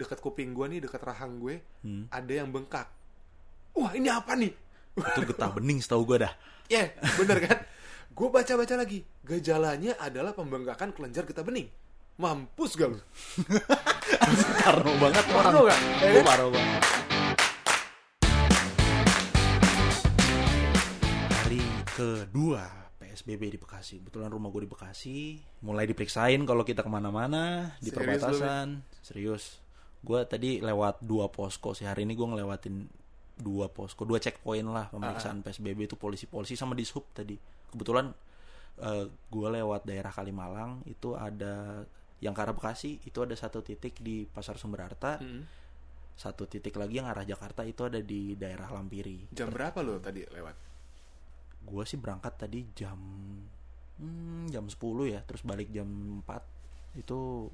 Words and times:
dekat 0.00 0.18
kuping 0.18 0.50
gue 0.50 0.66
nih 0.66 0.80
dekat 0.80 1.02
rahang 1.02 1.36
gue 1.36 1.60
Hmm. 1.80 2.08
ada 2.08 2.32
yang 2.32 2.48
bengkak 2.48 2.88
wah 3.72 3.92
ini 3.92 4.08
apa 4.08 4.32
nih 4.34 4.52
Itu 4.90 5.20
getah 5.22 5.50
bening 5.50 5.78
setahu 5.78 6.02
gue 6.04 6.18
dah. 6.20 6.32
ya 6.72 6.88
bener 7.14 7.38
kan 7.40 7.58
gue 8.10 8.28
baca 8.28 8.52
baca 8.54 8.74
lagi 8.74 8.98
gejalanya 9.20 9.94
adalah 9.96 10.32
pembengkakan 10.32 10.90
kelenjar 10.90 11.22
getah 11.22 11.42
bening 11.42 11.68
mampus 12.16 12.74
gak 12.74 12.90
lu 12.90 12.98
Parno 14.60 14.92
banget 14.98 15.24
orang. 15.26 15.44
Parno 15.46 15.60
nggak? 15.62 15.78
Ya 15.96 16.10
Gue 16.10 16.18
kan? 16.18 16.26
parno 16.26 16.46
banget. 16.50 16.82
Hari 21.32 21.60
kedua 21.88 22.64
PSBB 22.98 23.42
di 23.48 23.58
Bekasi. 23.58 23.98
Kebetulan 23.98 24.28
rumah 24.28 24.50
gue 24.50 24.62
di 24.62 24.70
Bekasi. 24.70 25.18
Mulai 25.60 25.86
diperiksain 25.86 26.38
kalau 26.42 26.62
kita 26.62 26.80
ke 26.80 26.90
mana-mana 26.90 27.74
di 27.78 27.88
Serius 27.88 28.20
perbatasan. 28.20 28.66
Serius. 29.00 29.44
Gue 30.00 30.24
tadi 30.24 30.58
lewat 30.58 31.04
dua 31.04 31.28
posko 31.28 31.72
sih. 31.72 31.84
Hari 31.84 32.04
ini 32.04 32.16
gue 32.16 32.24
ngelewatin 32.24 32.76
dua 33.36 33.68
posko, 33.68 34.04
dua 34.04 34.20
checkpoint 34.20 34.68
lah 34.68 34.88
pemeriksaan 34.88 35.40
PSBB 35.40 35.88
itu 35.88 35.96
polisi-polisi 35.96 36.56
sama 36.56 36.72
di 36.72 36.84
sub 36.84 37.08
tadi. 37.12 37.36
Kebetulan 37.72 38.08
eh, 38.78 39.04
gue 39.08 39.48
lewat 39.50 39.84
daerah 39.84 40.08
Kalimalang 40.08 40.84
itu 40.84 41.12
ada 41.12 41.84
yang 42.20 42.32
ke 42.32 42.40
arah 42.40 42.52
Bekasi 42.52 43.00
itu 43.00 43.24
ada 43.24 43.32
satu 43.32 43.60
titik 43.60 43.96
di 43.96 44.24
Pasar 44.24 44.60
Sumber 44.60 44.84
Harta, 44.84 45.16
Hmm. 45.16 45.48
satu 46.16 46.44
titik 46.44 46.76
lagi 46.76 47.00
yang 47.00 47.08
arah 47.08 47.24
Jakarta 47.24 47.64
itu 47.64 47.80
ada 47.80 47.96
di 48.00 48.36
daerah 48.36 48.68
Lampiri. 48.68 49.32
jam 49.32 49.48
berapa 49.48 49.80
lo 49.80 49.96
tadi 50.00 50.20
lewat 50.28 50.52
Gue 51.64 51.84
sih 51.84 51.96
berangkat 51.96 52.36
tadi 52.36 52.60
jam 52.72 52.96
hmm, 53.96 54.48
jam 54.48 54.64
10 54.64 54.76
ya, 55.08 55.20
terus 55.24 55.40
balik 55.44 55.72
jam 55.72 55.88
4 56.24 57.00
itu 57.00 57.48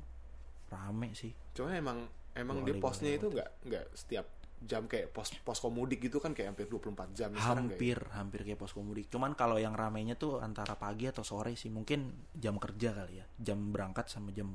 rame 0.66 1.14
sih. 1.14 1.30
cuma 1.54 1.70
emang 1.70 2.06
emang 2.36 2.62
dia 2.62 2.76
posnya 2.76 3.16
itu 3.16 3.26
nggak 3.26 3.48
nggak 3.66 3.84
setiap 3.96 4.26
jam 4.56 4.88
kayak 4.88 5.12
pos 5.12 5.36
pos 5.44 5.60
komudik 5.60 6.00
gitu 6.00 6.16
kan 6.16 6.32
kayak 6.32 6.56
hampir 6.56 6.64
24 6.64 7.12
jam 7.12 7.28
sekarang 7.36 7.68
kayak 7.68 7.76
hampir 7.76 7.98
hampir 8.16 8.40
kayak 8.40 8.58
pos 8.58 8.72
komudik. 8.72 9.12
Cuman 9.12 9.36
kalau 9.36 9.60
yang 9.60 9.76
ramenya 9.76 10.16
tuh 10.16 10.40
antara 10.40 10.76
pagi 10.80 11.04
atau 11.04 11.20
sore 11.20 11.52
sih, 11.60 11.68
mungkin 11.68 12.08
jam 12.32 12.56
kerja 12.56 12.96
kali 12.96 13.20
ya, 13.20 13.26
jam 13.36 13.68
berangkat 13.68 14.08
sama 14.08 14.32
jam 14.32 14.48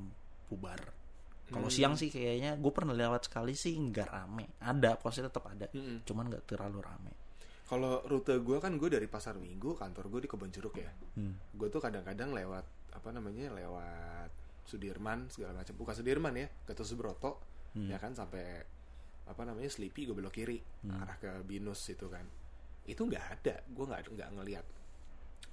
bubar. 0.50 0.82
Kalau 1.52 1.68
Hmm. 1.68 1.76
siang 1.76 1.94
sih 2.00 2.08
kayaknya 2.08 2.56
gue 2.58 2.72
pernah 2.72 2.96
lewat 2.96 3.28
sekali 3.30 3.54
sih 3.54 3.76
nggak 3.78 4.08
rame. 4.09 4.56
Ada 4.64 4.96
posnya 4.98 5.28
tetap 5.30 5.46
ada, 5.52 5.68
Mm-mm. 5.70 6.02
cuman 6.08 6.32
nggak 6.32 6.44
terlalu 6.50 6.80
rame. 6.82 7.12
Kalau 7.68 8.04
rute 8.04 8.36
gue 8.40 8.58
kan 8.59 8.76
gue 8.76 8.90
dari 8.92 9.08
Pasar 9.08 9.36
Minggu, 9.40 9.76
kantor 9.76 10.12
gue 10.12 10.20
di 10.26 10.30
Kebonjeruk 10.32 10.76
ya. 10.76 10.92
Hmm. 11.16 11.36
Gue 11.56 11.68
tuh 11.70 11.80
kadang-kadang 11.80 12.34
lewat 12.34 12.66
apa 12.92 13.09
namanya 13.12 13.52
lewat 13.54 14.32
Sudirman 14.66 15.28
segala 15.28 15.59
macam. 15.59 15.76
Bukan 15.76 15.94
Sudirman 15.96 16.34
ya, 16.36 16.48
Gatot 16.68 16.88
Subroto, 16.88 17.32
Hmm. 17.72 17.88
ya 17.88 17.96
kan 17.96 18.12
sampai 18.12 18.44
apa 19.24 19.42
namanya 19.42 19.68
Sleepy 19.68 20.04
gue 20.04 20.14
belok 20.14 20.34
kiri 20.34 20.60
Hmm. 20.84 20.98
arah 20.98 21.16
ke 21.16 21.32
Binus 21.42 21.88
itu 21.88 22.06
kan. 22.06 22.24
Itu 22.84 23.04
nggak 23.04 23.26
ada, 23.32 23.56
gue 23.62 23.86
nggak 23.86 24.02
nggak 24.10 24.30
ngelihat. 24.34 24.66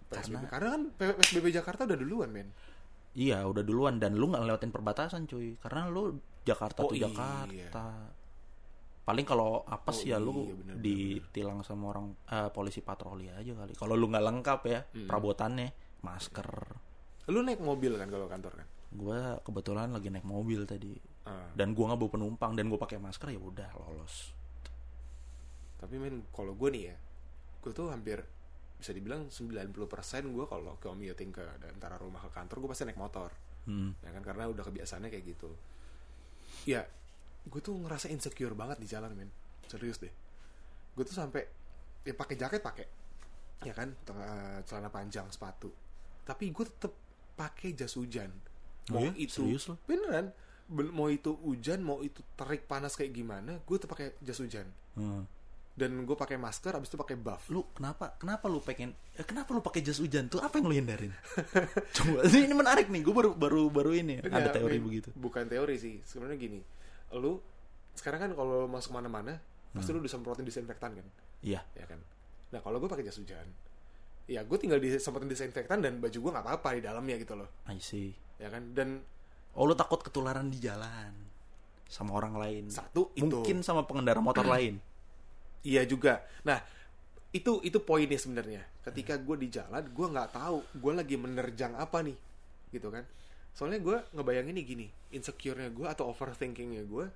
PSBB. 0.09 0.35
Karena- 0.35 0.49
Karena 0.49 0.69
kan 0.71 0.83
PSBB 0.95 1.47
Jakarta 1.53 1.85
udah 1.85 1.95
duluan 1.95 2.31
men. 2.31 2.49
Iya 3.13 3.45
udah 3.45 3.61
duluan 3.61 3.99
dan 3.99 4.15
lu 4.15 4.27
nggak 4.27 4.41
ngelewatin 4.41 4.71
perbatasan 4.71 5.27
cuy 5.27 5.59
karena 5.59 5.87
lu 5.87 6.17
Jakarta 6.43 6.81
Oh, 6.81 6.89
tuh 6.89 6.97
iya. 6.97 7.07
Jakarta 7.07 8.09
paling 9.03 9.25
kalau 9.25 9.65
apa 9.65 9.89
Oh, 9.89 9.97
sih 9.97 10.13
ya 10.13 10.21
lu 10.21 10.33
iya, 10.45 10.55
bener, 10.55 10.77
bener, 10.77 10.85
ditilang 10.85 11.61
sama 11.63 11.89
orang 11.89 12.13
eh, 12.27 12.51
polisi 12.51 12.79
patroli 12.79 13.27
aja 13.27 13.53
kali 13.55 13.73
kalau 13.73 13.95
lu 13.95 14.07
nggak 14.07 14.21
lengkap 14.23 14.61
ya 14.65 14.81
Hmm. 14.85 15.09
perabotannya 15.09 15.69
masker 16.01 16.49
Lu 17.29 17.41
naik 17.41 17.59
mobil 17.59 17.93
kan 17.95 18.07
kalau 18.07 18.25
kantor 18.25 18.53
kan? 18.55 18.69
Gue 18.89 19.19
kebetulan 19.43 19.93
lagi 19.93 20.09
naik 20.09 20.25
mobil 20.25 20.65
tadi 20.65 20.97
Ah. 21.23 21.45
dan 21.53 21.77
gua 21.77 21.93
nggak 21.93 22.01
bawa 22.01 22.11
penumpang 22.11 22.57
dan 22.57 22.73
gue 22.73 22.77
pakai 22.77 22.97
masker 22.97 23.29
ya 23.29 23.37
udah 23.37 23.69
lolos 23.77 24.33
Tapi 25.77 25.95
men 25.95 26.25
kalau 26.33 26.57
gue 26.57 26.69
nih 26.73 26.85
ya, 26.89 26.97
gue 27.61 27.71
tuh 27.71 27.87
hampir 27.87 28.19
bisa 28.75 28.91
dibilang 28.91 29.31
90% 29.31 29.71
gue 30.27 30.45
kalau 30.45 30.75
commuting 30.79 31.31
ke 31.31 31.39
antara 31.63 31.95
rumah 31.95 32.19
ke 32.19 32.31
kantor 32.33 32.65
gue 32.65 32.71
pasti 32.71 32.83
naik 32.83 32.99
motor. 32.99 33.31
Hmm. 33.63 33.95
Ya 34.03 34.11
kan 34.11 34.23
karena 34.23 34.49
udah 34.49 34.65
kebiasaannya 34.65 35.07
kayak 35.07 35.25
gitu. 35.29 35.51
Ya, 36.67 36.83
gue 37.45 37.61
tuh 37.61 37.79
ngerasa 37.79 38.11
insecure 38.11 38.59
banget 38.59 38.83
di 38.83 38.91
jalan 38.91 39.15
men. 39.15 39.31
Serius 39.71 40.03
deh. 40.03 40.11
Gue 40.99 41.05
tuh 41.05 41.15
sampai 41.15 41.47
ya 42.03 42.11
pakai 42.11 42.35
jaket 42.35 42.59
pakai. 42.59 42.87
Ya 43.63 43.71
kan, 43.71 43.95
Tel- 44.03 44.19
celana 44.65 44.91
panjang, 44.91 45.31
sepatu. 45.31 45.71
Tapi 46.27 46.51
gue 46.51 46.65
tetep 46.67 46.91
pakai 47.35 47.71
jas 47.71 47.95
hujan. 47.95 48.35
Oh 48.89 48.97
Mau 48.97 49.05
iya? 49.05 49.13
itu 49.17 49.45
Serius 49.45 49.69
lo? 49.69 49.77
beneran. 49.85 50.33
Mau 50.69 51.09
itu 51.09 51.33
hujan, 51.41 51.81
mau 51.81 52.05
itu 52.05 52.21
terik 52.37 52.69
panas 52.69 52.93
kayak 52.93 53.13
gimana, 53.13 53.57
gue 53.57 53.77
tetep 53.81 53.89
pakai 53.89 54.13
jas 54.21 54.37
hujan. 54.37 54.69
Hmm. 54.97 55.25
dan 55.79 55.95
gue 56.03 56.17
pakai 56.19 56.35
masker 56.35 56.75
abis 56.75 56.91
itu 56.91 56.99
pakai 56.99 57.15
buff. 57.15 57.47
Lu 57.55 57.63
kenapa 57.71 58.11
kenapa 58.19 58.51
lu 58.51 58.59
pengen 58.59 58.91
eh, 59.15 59.23
kenapa 59.23 59.55
lu 59.55 59.63
pakai 59.63 59.79
jas 59.79 60.03
hujan 60.03 60.27
tuh? 60.27 60.43
Apa 60.43 60.59
yang 60.59 60.67
lu 60.67 60.75
hindarin? 60.75 61.15
Coba 61.97 62.27
ini 62.27 62.51
menarik 62.51 62.91
nih 62.91 62.99
gue 62.99 63.15
baru 63.15 63.31
baru 63.39 63.71
baru 63.71 63.95
ini 63.95 64.19
ada 64.19 64.51
Enggak, 64.51 64.59
teori 64.59 64.79
begitu. 64.83 65.09
Bukan 65.15 65.47
teori 65.47 65.79
sih 65.79 66.03
sebenarnya 66.03 66.35
gini. 66.35 66.61
Lu 67.15 67.39
sekarang 67.95 68.27
kan 68.27 68.31
kalau 68.35 68.67
lu 68.67 68.69
masuk 68.69 68.91
mana-mana 68.91 69.39
pasti 69.71 69.95
lu 69.95 70.03
disemprotin 70.03 70.43
disinfektan 70.43 70.99
kan? 70.99 71.07
Iya. 71.47 71.63
Ya 71.79 71.87
kan? 71.87 72.03
Nah 72.51 72.59
kalau 72.59 72.83
gue 72.83 72.91
pakai 72.91 73.07
jas 73.07 73.15
hujan 73.15 73.47
ya 74.27 74.43
gue 74.43 74.59
tinggal 74.59 74.83
disemprotin 74.83 75.31
disinfektan 75.31 75.79
dan 75.79 76.03
baju 76.03 76.19
gue 76.19 76.31
nggak 76.35 76.43
apa-apa 76.45 76.69
di 76.75 76.83
dalamnya 76.83 77.17
gitu 77.23 77.39
loh. 77.39 77.49
I 77.71 77.79
see 77.79 78.19
ya 78.39 78.49
kan? 78.49 78.73
Dan 78.73 79.03
Oh 79.59 79.67
lu 79.67 79.75
takut 79.75 79.99
ketularan 79.99 80.47
di 80.47 80.63
jalan 80.63 81.11
sama 81.91 82.15
orang 82.15 82.39
lain. 82.39 82.65
satu 82.71 83.11
itu. 83.19 83.27
Mungkin 83.27 83.67
sama 83.67 83.83
pengendara 83.83 84.23
motor 84.23 84.47
lain. 84.47 84.79
iya 85.67 85.83
juga. 85.83 86.23
Nah 86.47 86.63
itu 87.35 87.59
itu 87.67 87.83
poinnya 87.83 88.15
sebenarnya. 88.15 88.63
Ketika 88.87 89.19
gue 89.19 89.37
di 89.41 89.49
jalan 89.51 89.83
gue 89.83 90.07
nggak 90.07 90.31
tahu 90.31 90.63
gue 90.79 90.93
lagi 90.95 91.17
menerjang 91.19 91.75
apa 91.75 92.07
nih 92.07 92.15
gitu 92.71 92.95
kan? 92.95 93.03
Soalnya 93.51 93.83
gue 93.83 93.97
ngebayangin 94.15 94.55
nih 94.55 94.65
gini 94.65 94.87
insecure-nya 95.11 95.75
gue 95.75 95.87
atau 95.91 96.07
overthinkingnya 96.13 96.87
gue 96.87 97.07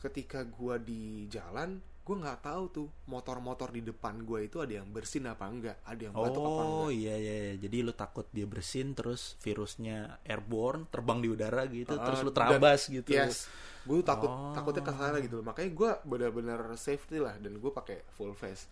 ketika 0.00 0.48
gue 0.48 0.74
di 0.80 1.26
jalan 1.28 1.76
gue 2.06 2.16
nggak 2.16 2.38
tahu 2.40 2.62
tuh 2.70 2.86
motor-motor 3.04 3.68
di 3.68 3.82
depan 3.82 4.22
gue 4.22 4.46
itu 4.46 4.62
ada 4.62 4.78
yang 4.78 4.86
bersin 4.86 5.26
apa 5.26 5.42
enggak 5.44 5.82
ada 5.82 5.98
yang 6.00 6.14
batuk 6.14 6.38
apa 6.38 6.62
Oh 6.62 6.86
enggak 6.86 6.94
iya 6.94 7.14
iya 7.16 7.34
iya. 7.44 7.54
Jadi 7.58 7.76
lu 7.82 7.90
takut 7.92 8.30
dia 8.30 8.46
bersin 8.46 8.94
terus 8.94 9.34
virusnya 9.36 10.22
airborne 10.22 10.86
terbang 10.86 11.18
di 11.18 11.28
udara 11.28 11.66
gitu 11.66 11.92
Ah, 11.92 12.06
terus 12.06 12.22
lu 12.22 12.30
dan- 12.30 12.46
terabas 12.48 12.86
gitu. 12.86 13.10
yes 13.10 13.50
gue 13.82 14.02
takut 14.02 14.26
Oh. 14.26 14.50
takutnya 14.50 14.82
ke 14.82 14.92
sana 14.92 15.18
gitu 15.18 15.42
makanya 15.42 15.70
gue 15.72 15.90
benar-benar 16.04 16.58
safety 16.76 17.18
lah 17.18 17.34
dan 17.36 17.54
gue 17.56 17.70
pakai 17.70 18.02
full 18.12 18.32
face 18.32 18.66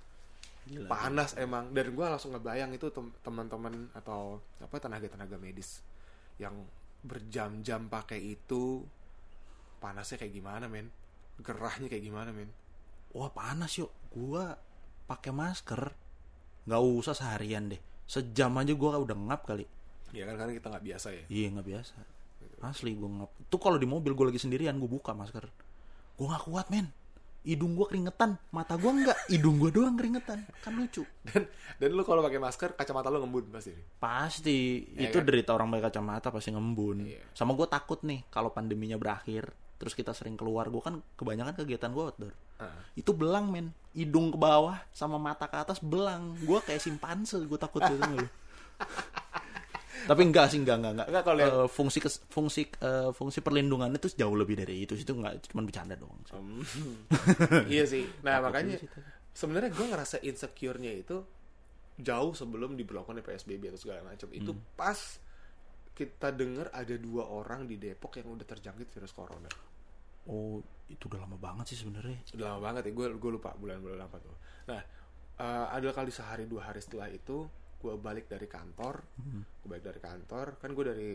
Gila. 0.64 0.86
panas 0.88 1.34
emang 1.36 1.70
dan 1.70 1.86
gue 1.88 2.02
langsung 2.04 2.32
ngebayang 2.32 2.70
itu 2.70 2.86
tem- 2.88 3.14
teman-teman 3.20 3.90
atau 3.92 4.38
apa 4.58 4.74
tenaga-tenaga 4.76 5.34
medis 5.36 5.82
yang 6.36 6.54
berjam-jam 7.04 7.86
pakai 7.86 8.18
itu 8.18 8.82
panasnya 9.76 10.16
kayak 10.16 10.32
gimana 10.32 10.66
men 10.66 10.88
gerahnya 11.36 11.86
kayak 11.86 12.04
gimana 12.04 12.30
men 12.30 12.48
Wah 13.14 13.30
panas 13.30 13.78
yuk. 13.78 13.90
Gua 14.10 14.54
pakai 15.06 15.30
masker 15.30 15.82
nggak 16.64 16.82
usah 16.82 17.14
seharian 17.14 17.70
deh. 17.70 17.80
Sejam 18.04 18.52
aja 18.58 18.72
gua 18.74 18.98
udah 19.00 19.16
ngap 19.16 19.42
kali. 19.46 19.64
ya 20.14 20.22
kan 20.30 20.38
karena 20.38 20.54
kita 20.54 20.70
nggak 20.70 20.84
biasa 20.86 21.08
ya 21.10 21.24
Iya 21.26 21.46
nggak 21.58 21.66
biasa. 21.66 21.94
Asli 22.62 22.94
gue 22.94 23.10
ngap. 23.10 23.30
Tuh 23.50 23.58
kalau 23.58 23.76
di 23.76 23.84
mobil 23.84 24.14
gue 24.14 24.26
lagi 24.30 24.38
sendirian 24.38 24.78
gue 24.78 24.86
buka 24.86 25.10
masker. 25.10 25.42
Gue 26.14 26.26
nggak 26.30 26.44
kuat 26.46 26.70
men. 26.70 26.86
Hidung 27.44 27.76
gue 27.76 27.84
keringetan, 27.84 28.40
mata 28.56 28.72
gue 28.80 28.88
nggak, 28.88 29.28
hidung 29.28 29.60
gue 29.60 29.68
doang 29.68 30.00
keringetan. 30.00 30.48
Kan 30.64 30.80
lucu. 30.80 31.04
dan 31.28 31.44
dan 31.76 31.90
lu 31.92 32.00
kalau 32.00 32.24
pakai 32.24 32.40
masker 32.40 32.72
kacamata 32.72 33.12
lu 33.12 33.20
ngembun 33.20 33.52
pasti 33.52 33.76
Pasti 34.00 34.80
Iya 34.96 35.12
itu 35.12 35.18
kan? 35.20 35.26
derita 35.28 35.50
orang 35.52 35.68
pakai 35.76 35.84
kacamata 35.92 36.32
pasti 36.32 36.54
ngembun. 36.56 37.04
Iya. 37.04 37.20
Sama 37.36 37.52
gue 37.52 37.68
takut 37.68 38.00
nih 38.00 38.24
kalau 38.32 38.48
pandeminya 38.48 38.96
berakhir, 38.96 39.52
terus 39.84 39.92
kita 39.92 40.10
sering 40.10 40.34
keluar, 40.34 40.64
gue 40.66 40.80
kan 40.80 40.98
kebanyakan 41.14 41.52
kegiatan 41.54 41.92
gue 41.92 42.00
outdoor. 42.02 42.32
Ah. 42.56 42.72
Itu 42.94 43.12
belang 43.12 43.46
men, 43.46 43.68
hidung 43.92 44.32
ke 44.32 44.38
bawah 44.38 44.80
sama 44.90 45.14
mata 45.18 45.44
ke 45.44 45.54
atas 45.54 45.76
belang. 45.78 46.32
Gue 46.40 46.56
kayak 46.58 46.80
simpanse, 46.80 47.36
gue 47.36 47.58
takut 47.58 47.78
itu 47.78 47.92
nggak 47.92 48.16
lu? 48.16 48.24
Tapi 50.04 50.20
enggak 50.22 50.48
sih, 50.48 50.60
enggak, 50.60 50.76
enggak, 50.78 50.92
enggak. 50.92 51.08
Enggak, 51.08 51.24
kalau 51.24 51.38
yang- 51.38 51.56
Eh, 51.58 51.68
fungsi 51.70 51.98
kes- 51.98 52.24
fungsi 52.26 52.62
eh, 52.68 53.08
fungsi 53.10 53.40
perlindungannya 53.40 53.96
itu 53.96 54.12
jauh 54.14 54.32
lebih 54.32 54.56
dari 54.56 54.84
itu. 54.84 54.92
Itu 54.92 55.12
enggak 55.14 55.48
cuma 55.48 55.64
bercanda 55.64 55.96
doang. 55.96 56.20
sih. 56.22 56.32
Hmm. 56.32 56.96
iya 57.72 57.84
sih 57.84 58.04
nah 58.24 58.36
Takut 58.36 58.44
makanya 58.50 58.76
sebenarnya 59.30 59.70
gue 59.70 59.86
ngerasa 59.86 60.16
insecure-nya 60.20 60.92
itu 60.94 61.24
jauh 61.96 62.32
sebelum 62.32 62.74
diberlakukan 62.74 63.20
PSBB 63.20 63.70
atau 63.70 63.80
segala 63.80 64.04
macam 64.04 64.28
itu 64.30 64.50
Hmm. 64.50 64.62
pas 64.74 64.98
kita 65.90 66.28
dengar 66.30 66.68
ada 66.70 66.98
dua 66.98 67.22
orang 67.24 67.64
di 67.64 67.78
Depok 67.78 68.18
yang 68.18 68.34
udah 68.34 68.42
terjangkit 68.42 68.90
virus 68.90 69.10
corona 69.10 69.46
Oh, 70.24 70.64
itu 70.88 71.04
udah 71.08 71.24
lama 71.24 71.36
banget 71.40 71.74
sih 71.74 71.78
sebenarnya. 71.80 72.20
udah 72.36 72.46
lama 72.54 72.60
banget 72.70 72.82
ya 72.88 72.92
gue 72.92 73.06
gue 73.16 73.30
lupa 73.32 73.56
bulan-bulan 73.56 74.04
apa 74.04 74.16
tuh. 74.20 74.36
Nah 74.68 74.80
eh, 75.40 75.66
ada 75.72 75.88
kali 75.90 76.12
sehari 76.12 76.44
dua 76.44 76.68
hari 76.68 76.80
setelah 76.84 77.08
itu 77.08 77.48
gue 77.80 77.94
balik 78.00 78.28
dari 78.28 78.48
kantor. 78.48 79.00
Hmm. 79.20 79.42
gue 79.44 79.68
balik 79.68 79.84
dari 79.84 80.00
kantor 80.00 80.46
kan 80.60 80.70
gue 80.72 80.84
dari 80.84 81.10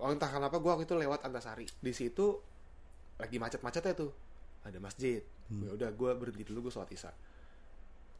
oh 0.00 0.10
entah 0.10 0.28
kenapa 0.28 0.56
gue 0.58 0.70
waktu 0.72 0.84
itu 0.88 0.96
lewat 0.96 1.20
Antasari. 1.24 1.68
Di 1.68 1.92
situ 1.92 2.40
lagi 3.20 3.36
macet-macetnya 3.36 3.94
tuh. 3.96 4.10
Ada 4.64 4.80
masjid. 4.80 5.20
Hmm. 5.52 5.68
ya 5.68 5.70
udah 5.76 5.90
gue 5.92 6.10
berhenti 6.16 6.44
dulu 6.48 6.68
gue 6.68 6.72
sholat 6.72 6.88
isya. 6.92 7.12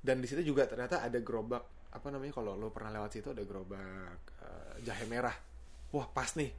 Dan 0.05 0.21
di 0.21 0.29
situ 0.29 0.45
juga 0.45 0.69
ternyata 0.69 1.01
ada 1.01 1.17
gerobak 1.25 1.65
apa 1.95 2.11
namanya 2.11 2.35
kalau 2.35 2.59
lo 2.59 2.75
pernah 2.75 2.93
lewat 3.01 3.11
situ 3.17 3.33
ada 3.33 3.41
gerobak 3.45 4.21
eh, 4.45 4.85
jahe 4.85 5.09
merah. 5.09 5.35
Wah 5.97 6.09
pas 6.13 6.29
nih. 6.37 6.53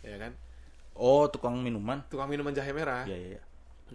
Ya 0.00 0.16
kan 0.16 0.32
Oh, 0.98 1.24
tukang 1.26 1.56
minuman. 1.56 2.00
tukang 2.06 2.26
minuman 2.26 2.50
jahe 2.50 2.70
merah 2.70 3.04
Iya, 3.04 3.16
iya, 3.16 3.28
iya. 3.30 3.42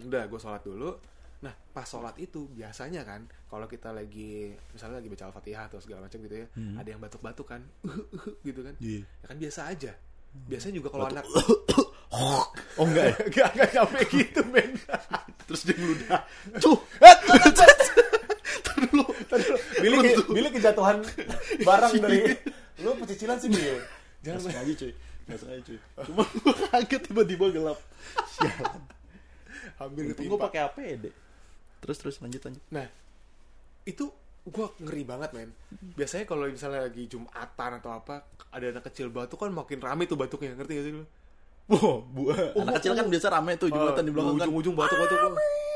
udah 0.00 0.22
gue 0.24 0.38
sholat 0.38 0.62
dulu 0.62 0.94
nah 1.38 1.50
pas 1.68 1.82
sholat 1.82 2.14
itu 2.16 2.46
biasanya 2.48 3.02
kan 3.02 3.20
kalau 3.44 3.66
kita 3.66 3.90
lagi 3.90 4.54
misalnya 4.70 4.96
lagi 4.96 5.10
baca 5.10 5.26
al-fatihah 5.26 5.66
atau 5.66 5.78
segala 5.78 6.00
macam 6.00 6.18
gitu 6.20 6.36
ya 6.36 6.46
Hmm. 6.48 6.74
ada 6.76 6.88
yang 6.88 6.98
batuk-batuk 6.98 7.44
kan 7.44 7.66
gitu 8.40 8.62
kan 8.62 8.78
Iya. 8.78 9.02
ya 9.02 9.26
kan 9.26 9.36
biasa 9.36 9.60
aja 9.68 9.92
biasanya 10.44 10.74
juga 10.76 10.88
kalau 10.88 11.06
anak 11.08 11.26
Oh, 12.12 12.44
enggak 12.78 13.04
ya? 13.04 13.16
gak 13.34 13.48
gak 13.54 13.70
sampai 13.74 14.04
gitu 14.14 14.40
men 14.46 14.70
Terus 15.42 15.64
dia 15.64 15.74
ngeludah. 15.74 16.20
Cuh. 16.56 16.78
dulu 18.84 19.04
Billy, 19.80 19.96
ke- 20.12 20.28
Billy 20.28 20.48
kejatuhan 20.50 21.00
barang 21.58 21.92
dari 21.98 22.20
lu 22.78 22.92
pecicilan 22.96 23.36
sih 23.36 23.48
Billy 23.48 23.80
Jangan 24.22 24.38
jangan 24.38 24.40
sengaja 24.46 24.72
cuy. 24.76 24.92
Enggak 25.26 25.38
sengaja 25.40 25.62
cuy. 25.64 25.78
Cuma 26.08 26.22
gua 26.42 26.54
kaget 26.70 27.02
tiba-tiba 27.08 27.46
gelap. 27.52 27.78
Sialan. 28.38 28.82
hampir 29.78 30.02
ketimpa 30.12 30.30
gua 30.34 30.40
pakai 30.50 30.60
APD. 30.66 31.04
Terus 31.82 31.96
terus 31.98 32.16
lanjut 32.22 32.42
lanjut. 32.42 32.62
nah 32.70 32.86
itu 33.82 34.06
gue 34.42 34.66
ngeri 34.82 35.02
banget 35.06 35.30
men 35.38 35.54
biasanya 35.94 36.26
kalau 36.26 36.50
misalnya 36.50 36.86
lagi 36.90 37.06
jumatan 37.06 37.70
atau 37.78 37.94
apa 37.94 38.26
ada 38.50 38.74
anak 38.74 38.90
kecil 38.90 39.10
batuk 39.10 39.38
kan 39.38 39.54
makin 39.54 39.78
rame 39.78 40.10
tuh 40.10 40.18
batuknya 40.18 40.58
ngerti 40.58 40.72
gak 40.78 40.86
sih 40.86 40.94
lu 40.98 41.06
Wow, 41.70 42.02
bu. 42.10 42.34
Anak 42.58 42.82
kecil 42.82 42.92
kan 42.98 43.06
biasa 43.06 43.26
rame 43.30 43.54
tuh 43.54 43.70
jumatan 43.70 44.02
di 44.02 44.10
belakang 44.10 44.34
kan. 44.34 44.50
ujung-ujung 44.50 44.74
batuk-batuk 44.74 45.18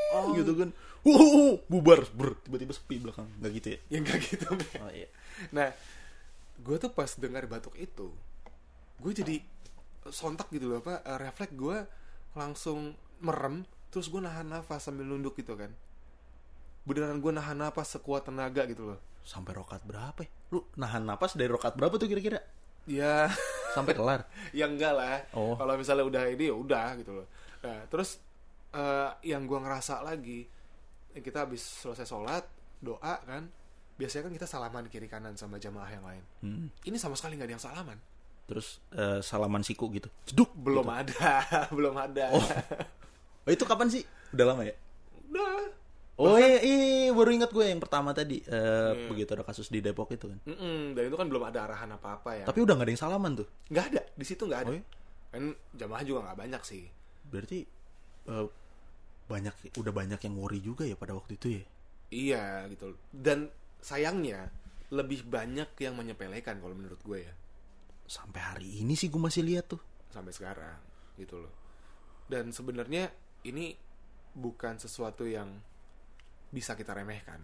Oh, 0.07 0.35
gitu 0.35 0.51
kan. 0.55 0.69
Wuh, 1.07 1.63
bubar, 1.71 2.03
ber, 2.11 2.35
tiba-tiba 2.43 2.75
sepi 2.75 2.99
belakang. 2.99 3.27
Enggak 3.39 3.51
gitu 3.55 3.67
ya? 3.71 3.79
ya 3.87 3.97
enggak 4.03 4.19
gitu 4.19 4.45
men 4.51 4.79
Oh 4.83 4.91
iya. 4.91 5.07
Nah, 5.55 5.71
gue 6.59 6.75
tuh 6.75 6.91
pas 6.91 7.07
dengar 7.15 7.47
batuk 7.47 7.71
itu, 7.79 8.11
gue 9.01 9.11
jadi 9.13 9.35
sontak 10.09 10.47
gitu 10.49 10.71
loh, 10.71 10.79
apa 10.81 11.03
eh, 11.03 11.17
refleks 11.19 11.53
gue 11.53 11.77
langsung 12.37 12.93
merem, 13.19 13.65
terus 13.89 14.07
gue 14.07 14.21
nahan 14.21 14.47
nafas 14.47 14.87
sambil 14.87 15.05
nunduk 15.05 15.35
gitu 15.37 15.57
kan. 15.57 15.73
Beneran 16.87 17.19
gue 17.19 17.31
nahan 17.33 17.57
nafas 17.57 17.97
sekuat 17.97 18.29
tenaga 18.29 18.63
gitu 18.69 18.93
loh. 18.95 18.99
Sampai 19.27 19.57
rokat 19.57 19.83
berapa 19.83 20.23
ya? 20.23 20.31
Lu 20.55 20.63
nahan 20.79 21.03
napas 21.03 21.35
dari 21.35 21.51
rokat 21.51 21.75
berapa 21.75 21.99
tuh 21.99 22.07
kira-kira? 22.07 22.39
Ya, 22.87 23.27
Sampai 23.75 23.91
kelar. 23.91 24.23
ya 24.55 24.63
enggak 24.71 24.95
lah. 24.95 25.19
Oh. 25.35 25.59
Kalau 25.59 25.75
misalnya 25.75 26.07
udah 26.07 26.23
ini 26.31 26.47
ya 26.47 26.55
udah 26.55 26.95
gitu 26.95 27.11
loh. 27.11 27.27
Nah, 27.59 27.83
terus 27.91 28.23
eh, 28.71 29.09
yang 29.27 29.43
gue 29.43 29.59
ngerasa 29.59 29.99
lagi, 30.07 30.47
kita 31.11 31.43
habis 31.43 31.59
selesai 31.59 32.07
sholat, 32.07 32.47
doa 32.79 33.19
kan, 33.27 33.51
biasanya 33.99 34.29
kan 34.29 34.33
kita 34.39 34.47
salaman 34.47 34.85
kiri 34.87 35.11
kanan 35.11 35.35
sama 35.35 35.59
jamaah 35.59 35.89
yang 35.91 36.05
lain. 36.05 36.23
Hmm. 36.39 36.67
Ini 36.87 36.95
sama 36.95 37.19
sekali 37.19 37.35
nggak 37.35 37.49
ada 37.51 37.55
yang 37.59 37.65
salaman. 37.67 37.97
Terus 38.47 38.79
eh, 38.95 39.19
salaman 39.19 39.61
siku 39.61 39.91
gitu. 39.91 40.07
Jeduk. 40.23 40.55
Belum 40.55 40.87
ada, 40.87 41.43
belum 41.75 41.95
ada. 41.99 42.31
Oh. 42.31 42.47
Oh, 43.47 43.51
itu 43.51 43.63
kapan 43.63 43.87
sih? 43.91 44.03
Udah 44.31 44.55
lama 44.55 44.63
ya? 44.63 44.75
Udah. 45.31 45.77
Oh 46.17 46.33
iya, 46.41 46.57
iya, 46.65 47.13
baru 47.13 47.29
ingat 47.29 47.53
gue 47.53 47.61
yang 47.61 47.77
pertama 47.77 48.09
tadi 48.09 48.41
eh, 48.41 49.05
begitu 49.05 49.37
ada 49.37 49.45
kasus 49.45 49.69
di 49.69 49.85
Depok 49.85 50.09
itu 50.09 50.25
kan. 50.25 50.39
Mm-mm, 50.49 50.97
dan 50.97 51.03
itu 51.05 51.13
kan 51.13 51.29
belum 51.29 51.45
ada 51.45 51.69
arahan 51.69 51.93
apa-apa 51.93 52.41
ya. 52.41 52.45
Tapi 52.49 52.65
udah 52.65 52.73
nggak 52.73 52.89
ada 52.89 52.93
yang 52.97 53.03
salaman 53.05 53.31
tuh. 53.37 53.47
nggak 53.69 53.85
ada 53.93 54.01
di 54.17 54.25
situ 54.25 54.49
nggak 54.49 54.61
ada. 54.65 54.71
Oh, 54.73 54.75
iya? 54.75 54.83
Kan 55.29 55.43
jamaah 55.77 56.01
juga 56.01 56.19
nggak 56.25 56.39
banyak 56.41 56.61
sih. 56.65 56.89
Berarti 57.29 57.59
eh, 58.33 58.45
banyak 59.29 59.77
udah 59.77 59.93
banyak 59.93 60.19
yang 60.25 60.35
worry 60.41 60.57
juga 60.57 60.89
ya 60.89 60.97
pada 60.97 61.13
waktu 61.13 61.37
itu 61.37 61.47
ya. 61.61 61.63
Iya 62.09 62.43
gitu. 62.73 62.97
Dan 63.13 63.53
sayangnya 63.77 64.49
lebih 64.89 65.21
banyak 65.21 65.69
yang 65.77 65.93
menyepelekan 65.93 66.57
kalau 66.57 66.73
menurut 66.73 66.97
gue 67.05 67.29
ya 67.29 67.33
Sampai 68.07 68.39
hari 68.39 68.81
ini 68.81 68.95
sih 68.95 69.11
gue 69.11 69.19
masih 69.19 69.43
lihat 69.43 69.67
tuh. 69.69 69.81
sampai 70.07 70.31
sekarang 70.33 70.79
gitu 71.19 71.37
loh. 71.43 71.53
Dan 72.25 72.49
sebenarnya 72.49 73.11
ini 73.45 73.75
bukan 74.33 74.79
sesuatu 74.81 75.27
yang 75.27 75.61
bisa 76.49 76.73
kita 76.73 76.95
remehkan. 76.95 77.43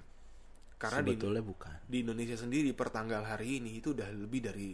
Karena 0.80 1.00
di, 1.06 1.13
Sebetulnya 1.13 1.44
bukan. 1.44 1.75
di 1.86 2.01
Indonesia 2.01 2.39
sendiri 2.39 2.71
per 2.74 2.89
tanggal 2.89 3.21
hari 3.24 3.62
ini 3.62 3.77
itu 3.77 3.94
udah 3.94 4.10
lebih 4.10 4.42
dari 4.42 4.74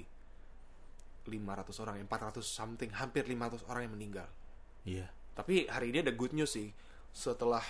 500 1.28 1.84
orang, 1.84 1.96
400 2.08 2.42
something, 2.42 2.90
hampir 2.96 3.28
500 3.28 3.68
orang 3.70 3.82
yang 3.90 3.94
meninggal. 3.94 4.30
Iya. 4.88 5.12
Tapi 5.36 5.70
hari 5.70 5.94
ini 5.94 6.02
ada 6.02 6.14
good 6.16 6.34
news 6.34 6.56
sih. 6.56 6.74
Setelah 7.14 7.62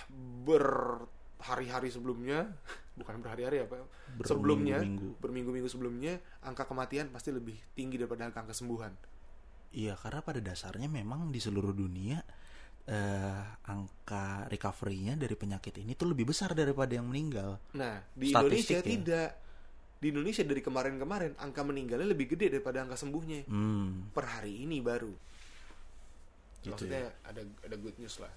berhari-hari 1.40 1.88
sebelumnya, 1.88 2.44
bukan 3.00 3.24
berhari-hari 3.24 3.64
apa, 3.64 3.80
sebelumnya, 4.28 4.84
Berminggu-minggu. 5.24 5.68
sebelumnya, 5.72 6.20
angka 6.44 6.68
kematian 6.68 7.08
pasti 7.08 7.32
lebih 7.32 7.56
tinggi 7.72 7.96
daripada 7.96 8.28
angka 8.28 8.52
kesembuhan. 8.52 8.92
Iya, 9.72 9.96
karena 9.96 10.20
pada 10.20 10.44
dasarnya 10.44 10.90
memang 10.90 11.32
di 11.32 11.40
seluruh 11.40 11.72
dunia 11.72 12.20
eh, 12.90 13.42
angka 13.70 14.50
recovery-nya 14.50 15.14
dari 15.14 15.38
penyakit 15.38 15.78
ini 15.78 15.94
tuh 15.94 16.10
lebih 16.10 16.28
besar 16.28 16.52
daripada 16.52 16.90
yang 16.92 17.06
meninggal. 17.06 17.56
Nah, 17.78 18.02
di 18.12 18.34
Statistik 18.34 18.76
Indonesia 18.76 18.78
ya? 18.78 18.84
tidak. 18.84 19.30
Di 20.00 20.06
Indonesia 20.10 20.42
dari 20.48 20.62
kemarin-kemarin 20.64 21.32
angka 21.38 21.60
meninggalnya 21.60 22.08
lebih 22.08 22.34
gede 22.34 22.56
daripada 22.58 22.82
angka 22.82 22.96
sembuhnya. 22.96 23.46
Hmm, 23.46 24.10
Per 24.10 24.24
hari 24.26 24.64
ini 24.64 24.80
baru. 24.80 25.12
Gitu 26.60 26.72
Maksudnya 26.72 27.14
ada 27.24 27.40
ada 27.44 27.76
good 27.78 27.96
news 28.00 28.16
lah. 28.18 28.32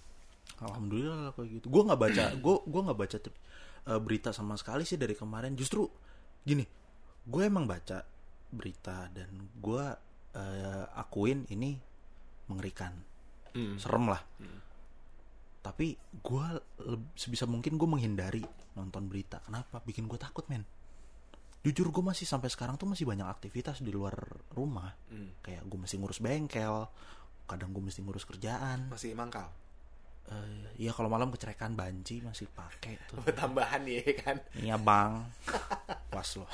Alhamdulillah 0.61 1.17
lah 1.29 1.33
kayak 1.33 1.59
gitu. 1.61 1.65
Gue 1.69 1.83
nggak 1.83 1.99
baca, 1.99 2.23
gue 2.35 2.55
gua 2.69 2.81
nggak 2.89 2.99
baca 2.99 3.17
eh, 3.23 3.99
berita 3.99 4.29
sama 4.31 4.55
sekali 4.55 4.83
sih 4.87 4.95
dari 4.95 5.13
kemarin. 5.13 5.53
Justru 5.53 5.87
gini, 6.43 6.63
gue 7.23 7.41
emang 7.43 7.67
baca 7.67 8.03
berita 8.53 9.09
dan 9.11 9.29
gue 9.57 9.85
eh, 10.33 10.85
akuin 10.97 11.45
ini 11.49 11.77
mengerikan, 12.49 12.93
Hmm. 13.53 13.77
serem 13.77 14.09
lah. 14.09 14.21
Tapi 15.63 15.95
gue 16.19 16.45
sebisa 17.15 17.47
mungkin 17.47 17.79
gue 17.79 17.87
menghindari 17.87 18.43
nonton 18.75 19.07
berita. 19.07 19.39
Kenapa? 19.45 19.79
Bikin 19.79 20.09
gue 20.11 20.19
takut 20.19 20.43
men. 20.51 20.65
Jujur 21.63 21.87
gue 21.95 22.03
masih 22.03 22.27
sampai 22.27 22.51
sekarang 22.51 22.75
tuh 22.75 22.89
masih 22.91 23.07
banyak 23.07 23.23
aktivitas 23.23 23.79
di 23.79 23.93
luar 23.93 24.11
rumah. 24.51 24.91
Hmm. 25.07 25.31
Kayak 25.39 25.63
gue 25.63 25.79
mesti 25.79 25.95
ngurus 25.95 26.19
bengkel, 26.19 26.91
kadang 27.47 27.71
gue 27.71 27.79
mesti 27.79 28.03
ngurus 28.03 28.27
kerjaan. 28.27 28.91
Masih 28.91 29.15
mangkal. 29.15 29.47
Eh, 30.31 30.63
Iya 30.83 30.91
kalau 30.91 31.05
malam 31.11 31.29
kecerekan 31.29 31.77
banci 31.77 32.19
masih 32.25 32.49
pakai 32.49 32.97
tuh. 33.05 33.21
Tambahan 33.39 33.85
ya 33.85 34.01
kan. 34.17 34.41
Iya 34.57 34.75
bang, 34.81 35.21
pas 36.09 36.27
lo. 36.35 36.49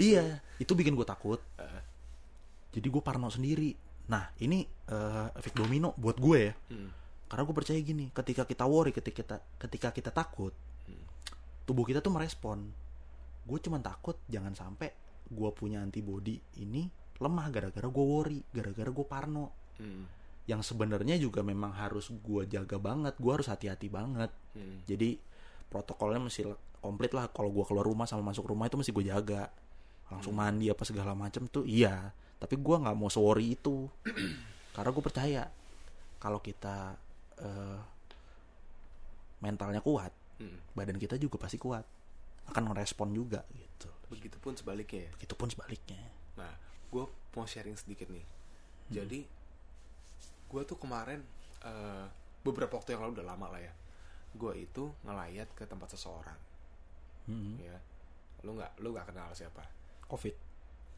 iya, 0.00 0.40
itu 0.56 0.72
bikin 0.72 0.96
gue 0.96 1.04
takut. 1.04 1.38
Jadi 2.72 2.86
gue 2.88 3.02
parno 3.04 3.28
sendiri. 3.28 3.76
Nah 4.08 4.32
ini 4.40 4.64
eh, 4.64 5.28
efek 5.36 5.52
domino 5.52 5.92
buat 6.00 6.16
gue 6.16 6.38
ya. 6.40 6.52
Hmm. 6.72 6.90
Karena 7.28 7.42
gue 7.44 7.54
percaya 7.54 7.76
gini, 7.84 8.08
ketika 8.08 8.48
kita 8.48 8.64
worry, 8.64 8.90
ketika 8.96 9.20
kita 9.20 9.36
ketika 9.60 9.88
kita 9.92 10.10
takut, 10.10 10.56
tubuh 11.68 11.84
kita 11.84 12.00
tuh 12.00 12.08
merespon. 12.08 12.72
Gue 13.44 13.58
cuman 13.60 13.84
takut 13.84 14.16
jangan 14.32 14.56
sampai 14.56 14.88
gue 15.28 15.50
punya 15.52 15.84
antibody 15.84 16.40
ini 16.56 16.88
lemah 17.20 17.46
gara-gara 17.52 17.84
gue 17.84 18.04
worry, 18.08 18.40
gara-gara 18.48 18.88
gue 18.88 19.06
parno. 19.06 19.52
Hmm. 19.76 20.08
Yang 20.48 20.72
sebenarnya 20.72 21.20
juga 21.20 21.44
memang 21.44 21.76
harus 21.76 22.08
gue 22.08 22.42
jaga 22.48 22.80
banget, 22.80 23.14
gue 23.20 23.32
harus 23.32 23.46
hati-hati 23.52 23.92
banget. 23.92 24.32
Hmm. 24.56 24.80
Jadi 24.88 25.20
protokolnya 25.68 26.24
mesti 26.24 26.48
komplit 26.80 27.12
lah. 27.12 27.28
Kalau 27.28 27.52
gue 27.52 27.64
keluar 27.68 27.84
rumah 27.84 28.08
sama 28.08 28.32
masuk 28.32 28.48
rumah 28.48 28.64
itu 28.64 28.80
mesti 28.80 28.90
gue 28.90 29.04
jaga. 29.12 29.52
Langsung 30.08 30.32
mandi 30.32 30.72
apa 30.72 30.88
segala 30.88 31.12
macam 31.12 31.44
tuh 31.46 31.68
iya. 31.68 32.10
Tapi 32.40 32.56
gue 32.56 32.76
nggak 32.80 32.96
mau 32.96 33.12
worry 33.12 33.60
itu. 33.60 33.84
Karena 34.74 34.88
gue 34.88 35.04
percaya 35.04 35.42
kalau 36.16 36.40
kita 36.40 36.96
eh, 37.38 37.78
mentalnya 39.38 39.84
kuat, 39.84 40.10
Hmm. 40.38 40.54
badan 40.70 40.96
kita 41.02 41.18
juga 41.18 41.34
pasti 41.34 41.58
kuat. 41.58 41.82
Akan 42.46 42.70
ngerespon 42.70 43.10
juga 43.10 43.42
gitu. 43.52 43.90
Begitupun 44.08 44.54
sebaliknya 44.54 45.10
ya. 45.10 45.12
Begitupun 45.18 45.50
sebaliknya. 45.50 45.98
Nah, 46.38 46.54
gue 46.88 47.04
mau 47.34 47.44
sharing 47.44 47.74
sedikit 47.74 48.06
nih. 48.08 48.22
Jadi, 48.88 49.26
gue 50.48 50.62
tuh 50.64 50.76
kemarin 50.76 51.20
eh, 51.60 52.06
beberapa 52.40 52.74
waktu 52.74 52.94
yang 52.94 53.04
lalu 53.04 53.20
udah 53.20 53.28
lama 53.28 53.46
lah 53.52 53.60
ya. 53.60 53.72
Gue 54.32 54.64
itu 54.64 54.88
ngelayat 55.02 55.48
ke 55.52 55.64
tempat 55.64 55.88
seseorang, 55.90 56.36
Hmm. 57.26 57.56
ya. 57.58 57.76
Lu 58.42 58.54
nggak, 58.54 58.80
lu 58.80 58.92
nggak 58.92 59.10
kenal 59.10 59.28
siapa? 59.32 59.60
Covid. 60.06 60.32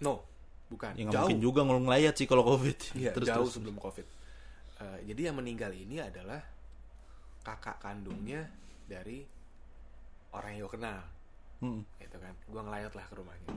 No, 0.01 0.23
bukan. 0.69 0.95
Ya 0.95 1.09
jauh. 1.09 1.27
mungkin 1.27 1.41
juga 1.41 1.61
ngulung 1.65 1.89
layat 1.89 2.15
sih 2.15 2.27
kalau 2.27 2.45
covid. 2.45 2.77
Iya, 3.01 3.11
terus 3.11 3.27
jauh 3.27 3.47
terus. 3.47 3.55
sebelum 3.57 3.77
covid. 3.77 4.07
Eh, 4.81 4.99
jadi 5.09 5.31
yang 5.33 5.37
meninggal 5.41 5.73
ini 5.73 5.99
adalah 5.99 6.39
kakak 7.41 7.81
kandungnya 7.81 8.45
dari 8.87 9.25
orang 10.31 10.55
yang 10.55 10.63
gue 10.65 10.75
kenal. 10.77 11.01
Hmm. 11.61 11.85
gitu 12.01 12.17
kan 12.17 12.33
gue 12.49 12.57
ngelayat 12.57 12.89
lah 12.97 13.05
ke 13.05 13.15
rumahnya 13.21 13.53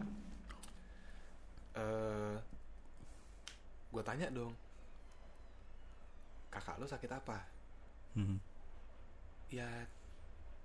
eh 1.73 2.35
gue 3.87 4.03
tanya 4.03 4.27
dong 4.27 4.51
kakak 6.53 6.77
lo 6.77 6.85
sakit 6.85 7.11
apa? 7.11 7.37
Hmm. 8.13 8.37
ya 9.49 9.65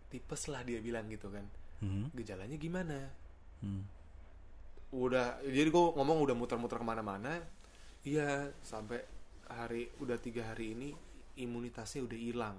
tipes 0.08 0.48
lah 0.48 0.60
dia 0.60 0.80
bilang 0.80 1.08
gitu 1.08 1.32
kan. 1.32 1.44
Hmm. 1.80 2.12
gejalanya 2.12 2.56
gimana? 2.56 2.98
Hmm. 3.60 3.82
udah 4.88 5.44
jadi 5.44 5.68
gue 5.68 5.84
ngomong 5.96 6.24
udah 6.24 6.32
muter-muter 6.32 6.76
ke 6.76 6.86
mana-mana. 6.86 7.40
Iya 8.04 8.48
sampai 8.60 9.04
hari 9.48 9.88
udah 10.00 10.16
tiga 10.16 10.48
hari 10.48 10.72
ini 10.72 10.88
imunitasnya 11.36 12.04
udah 12.04 12.18
hilang. 12.18 12.56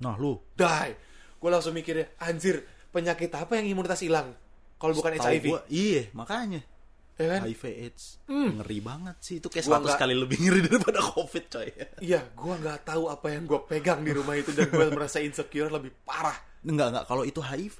Nah 0.00 0.16
lu. 0.16 0.40
Die 0.56 0.92
gue 1.38 1.50
langsung 1.52 1.72
mikirnya 1.72 2.08
anjir 2.18 2.64
penyakit 2.88 3.28
apa 3.32 3.60
yang 3.60 3.68
imunitas 3.68 4.00
hilang? 4.00 4.32
Kalau 4.78 4.94
bukan 4.94 5.18
HIV 5.18 5.44
gua- 5.44 5.66
iya 5.68 6.06
makanya 6.14 6.62
ya 7.18 7.26
kan? 7.28 7.40
HIV 7.42 7.62
AIDS. 7.76 8.04
Ngeri 8.26 8.78
banget 8.80 9.16
sih. 9.18 9.36
Itu 9.36 9.48
kayak 9.48 9.66
Gua 9.66 9.76
100 9.76 9.84
nggak- 9.84 9.98
kali 9.98 10.14
lebih 10.14 10.38
ngeri 10.38 10.60
daripada 10.62 11.00
COVID 11.04 11.44
coy. 11.48 11.68
Iya 12.00 12.20
gue 12.24 12.54
nggak 12.56 12.78
tahu 12.84 13.04
apa 13.06 13.26
yang 13.28 13.44
gue 13.44 13.60
pegang 13.64 14.00
di 14.00 14.12
rumah 14.12 14.34
itu 14.34 14.50
dan 14.50 14.66
gue 14.66 14.86
merasa 14.94 15.18
insecure 15.18 15.68
lebih 15.68 15.90
parah. 16.00 16.38
Enggak 16.60 16.88
enggak 16.90 17.04
kalau 17.04 17.22
itu 17.22 17.38
HIV 17.38 17.78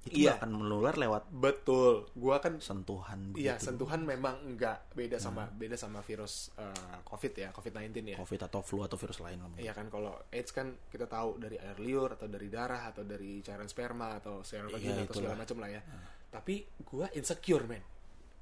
itu 0.00 0.24
Iya. 0.24 0.40
akan 0.40 0.56
menular 0.56 0.96
lewat 0.96 1.28
betul. 1.28 2.08
Gue 2.10 2.32
kan 2.38 2.56
sentuhan 2.56 3.36
Iya, 3.36 3.60
begitu. 3.60 3.68
sentuhan 3.68 4.00
memang 4.00 4.32
enggak 4.42 4.88
beda 4.90 5.20
sama 5.20 5.44
beda 5.46 5.76
sama 5.76 6.00
virus 6.00 6.48
eh, 6.56 6.72
COVID 7.04 7.32
ya, 7.36 7.48
COVID-19 7.52 7.92
ya. 8.06 8.16
COVID 8.16 8.40
atau 8.42 8.64
flu 8.64 8.80
atau 8.80 8.96
virus 8.96 9.20
lain 9.20 9.38
lah 9.38 9.52
Iya 9.54 9.70
kan 9.70 9.86
kalau 9.86 10.16
AIDS 10.28 10.50
kan 10.50 10.72
kita 10.88 11.04
tahu 11.04 11.36
dari 11.36 11.60
air 11.60 11.76
liur 11.76 12.16
atau 12.16 12.26
dari 12.26 12.48
darah 12.48 12.88
atau 12.88 13.04
dari 13.04 13.38
cairan 13.40 13.68
sperma 13.68 14.16
atau 14.16 14.40
cairan 14.40 14.72
vagina 14.72 14.98
Iya, 14.98 15.04
atau 15.04 15.14
segala 15.14 15.36
macam 15.36 15.56
lah 15.60 15.68
ya. 15.68 15.82
Tapi 16.30 16.54
gua 16.80 17.06
insecure, 17.12 17.68
men. 17.68 17.84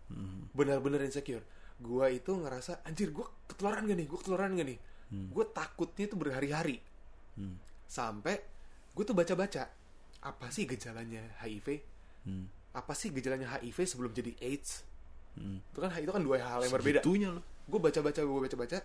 Hmm. 0.09 0.49
Benar-benar 0.51 1.01
insecure. 1.01 1.45
Gua 1.79 2.09
itu 2.09 2.33
ngerasa 2.33 2.83
anjir 2.83 3.11
gua 3.11 3.29
ketularan 3.47 3.85
gak 3.85 3.95
nih? 3.95 4.07
Gua 4.07 4.19
ketularan 4.19 4.51
gak 4.53 4.67
nih? 4.67 4.79
Gua 5.29 5.45
takutnya 5.47 6.05
itu 6.05 6.17
berhari-hari. 6.17 6.77
Hmm. 7.35 7.57
Sampai 7.85 8.43
gue 8.93 9.01
tuh 9.03 9.15
baca-baca 9.15 9.71
apa 10.21 10.47
sih 10.49 10.67
gejalanya 10.67 11.23
HIV? 11.39 11.81
Hmm. 12.23 12.51
Apa 12.71 12.93
sih 12.93 13.09
gejalanya 13.09 13.49
HIV 13.55 13.79
sebelum 13.87 14.11
jadi 14.11 14.35
AIDS? 14.39 14.83
Hmm. 15.33 15.63
Itu 15.65 15.79
kan 15.79 15.95
itu 15.95 16.11
kan 16.11 16.21
dua 16.21 16.37
hal 16.39 16.61
yang 16.61 16.75
berbeda. 16.75 17.01
Segitunya 17.01 17.31
loh 17.31 17.45
Gue 17.65 17.79
baca-baca, 17.79 18.19
gue 18.19 18.41
baca-baca 18.43 18.79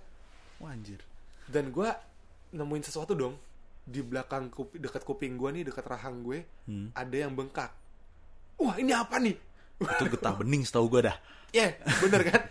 Wah, 0.59 0.71
anjir 0.71 0.99
dan 1.43 1.67
gue 1.69 1.89
nemuin 2.51 2.83
sesuatu 2.83 3.11
dong 3.13 3.35
di 3.83 3.99
belakang 3.99 4.47
kup- 4.47 4.71
dekat 4.73 5.03
kuping 5.03 5.35
gue 5.35 5.49
nih 5.51 5.63
dekat 5.65 5.83
rahang 5.83 6.21
gue 6.21 6.45
Hmm. 6.63 6.87
ada 6.93 7.15
yang 7.17 7.33
bengkak 7.33 7.67
wah 8.55 8.75
ini 8.75 8.91
apa 8.91 9.19
nih 9.19 9.35
itu 9.79 10.03
getah 10.09 10.33
bening 10.35 10.63
setahu 10.63 10.89
gue 10.89 11.09
dah. 11.09 11.17
Ya 11.49 11.73
bener 12.01 12.21
kan? 12.27 12.41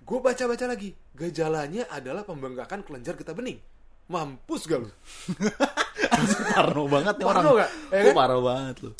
Gue 0.00 0.18
baca 0.18 0.44
baca 0.46 0.64
lagi. 0.66 0.96
Gejalanya 1.14 1.86
adalah 1.92 2.24
pembengkakan 2.24 2.84
kelenjar 2.84 3.14
getah 3.16 3.36
bening. 3.36 3.60
Mampus 4.10 4.66
gak 4.66 4.82
lu? 4.82 4.90
Parno 6.56 6.90
banget 6.90 7.14
nih 7.20 7.26
orang. 7.30 7.42
Parno 7.46 7.50
nggak? 7.54 7.70
Ya 7.94 8.00
Lu 8.02 8.08
kan? 8.10 8.16
parah 8.18 8.40
banget 8.42 8.76
lu. 8.82 8.90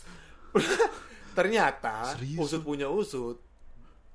Ternyata 1.38 1.94
Serius 2.14 2.38
usut 2.38 2.62
punya 2.62 2.87
usut 2.90 3.38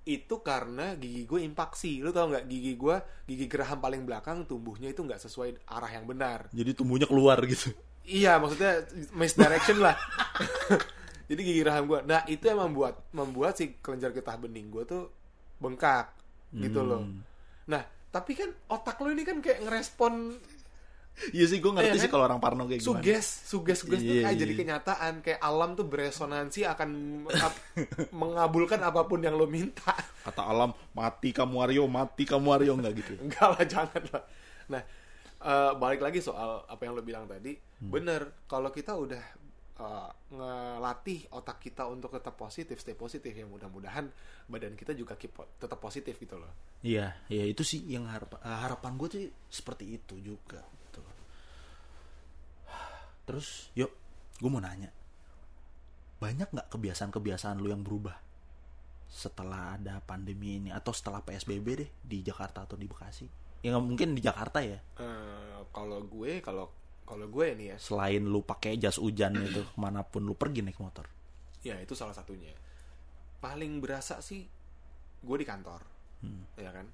itu 0.06 0.36
karena 0.46 0.94
gigi 0.96 1.26
gue 1.26 1.42
impaksi. 1.44 2.00
Lu 2.00 2.16
tau 2.16 2.30
nggak 2.32 2.46
gigi 2.48 2.78
gue 2.80 2.96
gigi 3.28 3.46
geraham 3.50 3.82
paling 3.82 4.06
belakang 4.08 4.46
tumbuhnya 4.48 4.94
itu 4.94 5.02
nggak 5.04 5.20
sesuai 5.20 5.68
arah 5.68 5.92
yang 5.92 6.06
benar. 6.08 6.48
Jadi 6.56 6.72
tumbuhnya 6.78 7.10
keluar 7.10 7.42
gitu. 7.44 7.74
Iya, 8.06 8.38
maksudnya 8.38 8.86
misdirection 9.18 9.82
lah. 9.82 9.98
Jadi 11.26 11.42
gigi 11.42 11.62
rahang 11.62 11.86
gue. 11.86 12.00
Nah 12.04 12.22
itu 12.26 12.44
yang 12.44 12.62
membuat 12.62 13.02
membuat 13.12 13.54
si 13.54 13.78
kelenjar 13.80 14.12
getah 14.12 14.36
bening 14.36 14.68
gue 14.68 14.84
tuh 14.84 15.10
bengkak 15.58 16.14
gitu 16.52 16.82
loh. 16.82 17.02
Hmm. 17.02 17.26
Nah 17.66 17.82
tapi 18.10 18.32
kan 18.32 18.48
otak 18.68 18.96
lo 18.98 19.10
ini 19.10 19.22
kan 19.22 19.40
kayak 19.40 19.60
ngerespon 19.62 20.40
iya 21.32 21.48
sih 21.48 21.60
gue 21.60 21.68
ngerti 21.70 21.88
Iya 21.90 21.96
sih 21.98 22.08
kan? 22.08 22.14
kalau 22.14 22.24
orang 22.26 22.40
parno 22.40 22.64
kayak 22.64 22.80
gimana 22.80 23.00
suges, 23.00 23.28
suges 23.48 23.78
suges 23.82 24.00
tuh 24.00 24.12
Iya, 24.12 24.22
kayak 24.22 24.36
iya. 24.36 24.42
jadi 24.42 24.54
kenyataan. 24.54 25.14
Kayak 25.20 25.40
alam 25.42 25.70
tuh 25.74 25.86
beresonansi 25.86 26.62
akan 26.66 26.90
mengab- 27.24 27.62
mengabulkan 28.22 28.80
apa 28.80 29.02
pun 29.04 29.20
yang 29.20 29.34
lo 29.34 29.48
minta. 29.48 29.96
kata 30.22 30.44
alam 30.44 30.76
mati 30.92 31.32
kamu 31.32 31.56
Aryo 31.62 31.84
mati 31.88 32.24
kamu 32.24 32.48
Aryo 32.52 32.72
nggak 32.76 32.94
gitu 32.96 33.14
Enggak 33.18 33.48
lah, 33.48 33.64
jangan 33.74 34.04
lah. 34.10 34.24
Nah, 34.68 34.82
eh, 35.40 35.72
balik 35.76 36.02
lagi 36.02 36.20
soal 36.20 36.66
apa 36.66 36.82
yang 36.82 36.94
lo 36.94 37.02
bilang 37.02 37.26
tadi. 37.26 37.56
Bener, 37.78 38.44
kalau 38.46 38.68
kita 38.70 38.92
udah 38.92 39.24
eh, 39.76 40.12
ngelatih 40.32 41.28
otak 41.36 41.60
kita 41.60 41.84
untuk 41.88 42.16
tetap 42.16 42.36
positif, 42.36 42.80
stay 42.80 42.96
positif, 42.96 43.36
ya 43.36 43.44
mudah-mudahan 43.44 44.08
badan 44.48 44.74
kita 44.74 44.96
juga 44.96 45.20
keep 45.20 45.36
tetap 45.60 45.80
positif 45.82 46.16
gitu 46.16 46.38
loh. 46.40 46.52
iya 46.86 47.18
iya 47.28 47.44
itu 47.44 47.66
sih 47.66 47.82
yang 47.90 48.06
harap, 48.08 48.40
eh, 48.40 48.58
harapan 48.64 48.96
gue 48.96 49.08
tuh 49.10 49.22
seperti 49.50 49.98
itu 49.98 50.16
juga 50.22 50.62
gitu. 50.86 51.02
terus 53.26 53.74
yuk 53.74 53.90
gue 54.38 54.50
mau 54.52 54.62
nanya 54.62 54.94
banyak 56.22 56.48
nggak 56.52 56.68
kebiasaan-kebiasaan 56.72 57.60
lu 57.60 57.74
yang 57.74 57.82
berubah 57.84 58.16
setelah 59.10 59.76
ada 59.80 60.00
pandemi 60.04 60.60
ini 60.60 60.70
atau 60.72 60.92
setelah 60.92 61.24
PSBB 61.24 61.68
deh 61.76 61.90
di 62.04 62.22
Jakarta 62.22 62.64
atau 62.68 62.76
di 62.78 62.86
Bekasi 62.86 63.26
ya 63.64 63.74
nggak 63.74 63.86
mungkin 63.86 64.14
di 64.14 64.22
Jakarta 64.22 64.60
ya 64.62 64.78
Eh, 65.02 65.60
kalau 65.74 66.00
gue, 66.06 66.40
kalau 66.40 66.70
kalau 67.06 67.30
gue 67.30 67.54
nih 67.54 67.68
ya, 67.74 67.78
selain 67.78 68.26
lu 68.26 68.42
pakai 68.42 68.76
jas 68.76 68.98
hujan 68.98 69.38
itu 69.40 69.62
ke 69.70 69.76
mana 69.78 70.02
pun 70.02 70.26
lu 70.26 70.34
pergi 70.34 70.62
naik 70.62 70.78
motor 70.78 71.06
ya 71.62 71.78
itu 71.82 71.94
salah 71.94 72.14
satunya. 72.14 72.54
Paling 73.42 73.78
berasa 73.78 74.22
sih 74.22 74.46
gue 75.22 75.38
di 75.38 75.46
kantor, 75.46 75.82
ya 76.58 76.70
kan? 76.70 76.86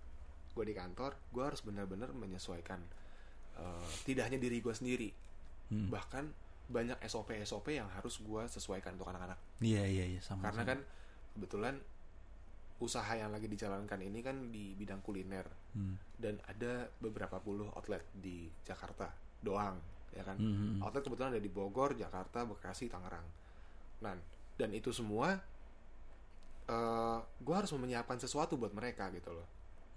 Gue 0.51 0.63
di 0.63 0.71
kantor, 0.71 1.15
gue 1.27 1.43
harus 1.43 1.59
benar-benar 1.59 2.11
menyesuaikan. 2.11 2.79
eh, 3.51 3.91
tidak 4.07 4.31
hanya 4.31 4.39
diri 4.39 4.63
gue 4.63 4.71
sendiri, 4.71 5.11
bahkan 5.91 6.31
banyak 6.71 6.95
SOP 7.03 7.35
SOP 7.43 7.75
yang 7.75 7.91
harus 7.91 8.15
gue 8.23 8.43
sesuaikan 8.47 8.95
untuk 8.95 9.11
anak-anak. 9.11 9.35
iya 9.59 9.83
iya 9.83 10.07
iya 10.07 10.21
sama 10.23 10.47
Karena 10.47 10.63
kan 10.63 10.79
kebetulan 11.35 11.75
usaha 12.79 13.11
yang 13.11 13.29
lagi 13.29 13.45
dijalankan 13.45 13.99
ini 13.99 14.19
kan 14.23 14.49
di 14.49 14.71
bidang 14.73 15.03
kuliner 15.03 15.45
Hmm. 15.71 15.95
dan 16.15 16.35
ada 16.47 16.91
beberapa 16.99 17.39
puluh 17.39 17.67
outlet 17.71 18.03
di 18.11 18.47
Jakarta 18.63 19.07
doang, 19.39 19.79
ya 20.11 20.23
kan? 20.23 20.35
Hmm, 20.37 20.51
hmm, 20.53 20.69
hmm. 20.77 20.79
Outlet 20.83 21.03
kebetulan 21.03 21.31
ada 21.35 21.41
di 21.41 21.51
Bogor, 21.51 21.95
Jakarta, 21.95 22.43
Bekasi, 22.43 22.91
Tangerang. 22.91 23.25
Nah, 24.03 24.15
dan 24.57 24.69
itu 24.71 24.91
semua 24.91 25.39
eh 26.67 27.17
gue 27.41 27.55
harus 27.55 27.71
menyiapkan 27.73 28.21
sesuatu 28.21 28.55
buat 28.55 28.71
mereka 28.71 29.09
gitu 29.11 29.33
loh. 29.33 29.47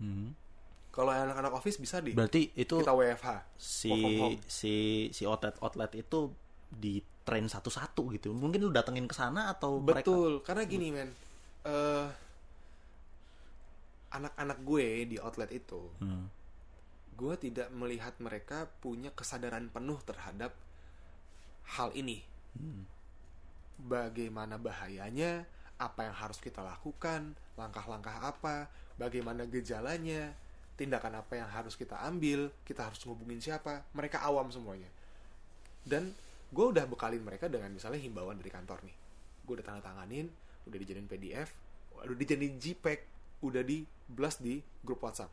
Hmm. 0.00 0.34
Kalau 0.94 1.10
anak-anak 1.10 1.52
office 1.58 1.78
bisa 1.78 1.98
di 1.98 2.14
berarti 2.14 2.54
itu 2.54 2.78
kita 2.78 2.94
WFH. 2.94 3.28
si 3.58 3.90
si 4.46 4.74
si 5.10 5.22
outlet 5.26 5.58
outlet 5.58 5.90
itu 5.98 6.30
di 6.70 7.02
train 7.24 7.46
satu-satu 7.48 8.14
gitu 8.14 8.30
mungkin 8.36 8.62
lu 8.62 8.70
datengin 8.70 9.08
ke 9.08 9.16
sana 9.16 9.48
atau 9.50 9.80
mereka 9.80 10.06
Betul, 10.06 10.32
karena 10.44 10.62
gini 10.68 10.92
men, 10.92 11.10
eh 11.64 12.06
anak-anak 14.14 14.58
gue 14.62 14.86
di 15.10 15.16
outlet 15.18 15.50
itu, 15.50 15.90
Hmm. 15.98 16.30
Gue 17.14 17.34
tidak 17.38 17.70
melihat 17.70 18.14
mereka 18.18 18.66
punya 18.82 19.14
kesadaran 19.14 19.70
penuh 19.70 19.98
terhadap 20.02 20.52
hal 21.78 21.94
ini. 21.94 22.20
Hmm. 22.58 22.84
Bagaimana 23.78 24.58
bahayanya, 24.58 25.46
apa 25.78 26.06
yang 26.06 26.14
harus 26.14 26.38
kita 26.38 26.62
lakukan, 26.62 27.34
langkah-langkah 27.58 28.14
apa, 28.22 28.70
bagaimana 28.98 29.46
gejalanya, 29.46 30.34
tindakan 30.74 31.22
apa 31.22 31.38
yang 31.38 31.48
harus 31.50 31.74
kita 31.78 31.98
ambil, 32.06 32.50
kita 32.66 32.86
harus 32.86 32.98
ngubungin 33.02 33.38
siapa, 33.38 33.86
mereka 33.94 34.22
awam 34.22 34.50
semuanya. 34.50 34.90
Dan 35.82 36.14
gue 36.50 36.66
udah 36.66 36.86
bekalin 36.86 37.22
mereka 37.22 37.50
dengan 37.50 37.70
misalnya 37.70 37.98
himbauan 37.98 38.38
dari 38.38 38.50
kantor 38.50 38.82
nih. 38.86 38.96
Gue 39.46 39.54
udah 39.58 39.66
tanda 39.66 39.82
tanganin, 39.82 40.30
udah 40.66 40.78
dijadiin 40.78 41.10
PDF, 41.10 41.50
udah 42.02 42.16
dijadiin 42.18 42.58
JPEG, 42.58 43.00
udah 43.42 43.62
di 43.62 43.86
blast 44.06 44.42
di 44.42 44.62
grup 44.82 45.02
WhatsApp. 45.02 45.30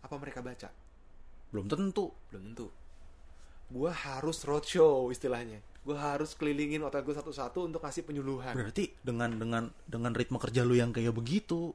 Apa 0.00 0.16
mereka 0.16 0.40
baca? 0.40 0.89
Belum 1.50 1.66
tentu. 1.66 2.14
Belum 2.30 2.42
tentu. 2.50 2.66
Gue 3.70 3.90
harus 3.90 4.42
roadshow 4.42 5.10
istilahnya. 5.14 5.62
Gue 5.86 5.96
harus 5.96 6.34
kelilingin 6.34 6.82
otak 6.82 7.06
gue 7.06 7.14
satu-satu 7.14 7.66
untuk 7.70 7.82
kasih 7.82 8.02
penyuluhan. 8.06 8.54
Berarti 8.54 8.94
dengan 9.02 9.30
dengan 9.38 9.64
dengan 9.86 10.12
ritme 10.14 10.38
kerja 10.38 10.66
lu 10.66 10.74
yang 10.74 10.90
kayak 10.90 11.14
begitu 11.14 11.74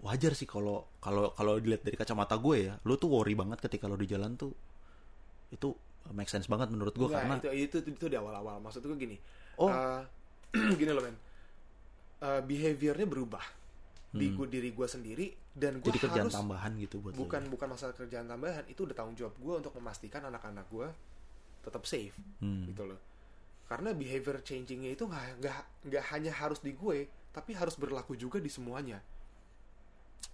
wajar 0.00 0.32
sih 0.32 0.48
kalau 0.48 0.88
kalau 1.04 1.36
kalau 1.36 1.60
dilihat 1.60 1.84
dari 1.84 1.92
kacamata 1.92 2.32
gue 2.40 2.72
ya 2.72 2.74
lu 2.88 2.96
tuh 2.96 3.12
worry 3.12 3.36
banget 3.36 3.60
ketika 3.60 3.88
lu 3.88 3.96
di 4.00 4.08
jalan 4.08 4.36
tuh. 4.36 4.52
Itu 5.52 5.76
make 6.16 6.32
sense 6.32 6.48
banget 6.48 6.72
menurut 6.72 6.96
gue 6.96 7.08
karena 7.08 7.36
itu, 7.52 7.76
itu 7.80 7.92
itu 7.92 8.06
di 8.08 8.16
awal-awal. 8.16 8.60
Maksud 8.64 8.84
gue 8.84 8.96
gini. 8.96 9.16
Oh. 9.60 9.68
eh, 9.68 10.02
gini 10.80 10.90
loh 10.92 11.04
men. 11.04 11.16
Eh, 12.20 12.40
behaviornya 12.44 13.08
berubah 13.08 13.59
di 14.10 14.26
gua, 14.34 14.46
diri 14.46 14.70
gue 14.70 14.86
sendiri 14.86 15.26
dan 15.54 15.78
gue 15.78 15.86
Hmm. 15.86 15.88
jadi 15.94 15.98
kerjaan 16.02 16.26
harus 16.26 16.34
tambahan 16.34 16.72
gitu 16.76 16.96
buat 16.98 17.14
bukan 17.14 17.42
bukan 17.46 17.68
masalah 17.70 17.94
kerjaan 17.94 18.26
tambahan 18.26 18.66
itu 18.66 18.82
udah 18.82 18.96
tanggung 18.96 19.14
jawab 19.14 19.34
gue 19.38 19.54
untuk 19.62 19.72
memastikan 19.78 20.26
anak-anak 20.26 20.66
gue 20.66 20.88
tetap 21.62 21.82
safe 21.86 22.16
Hmm. 22.42 22.66
gitu 22.66 22.84
loh. 22.84 22.98
Karena 23.70 23.94
behavior 23.94 24.42
changingnya 24.42 24.98
itu 24.98 25.06
nggak 25.06 25.46
nggak 25.86 26.04
hanya 26.10 26.34
harus 26.34 26.58
di 26.58 26.74
gue 26.74 27.06
tapi 27.30 27.54
harus 27.54 27.78
berlaku 27.78 28.18
juga 28.18 28.42
di 28.42 28.50
semuanya. 28.50 28.98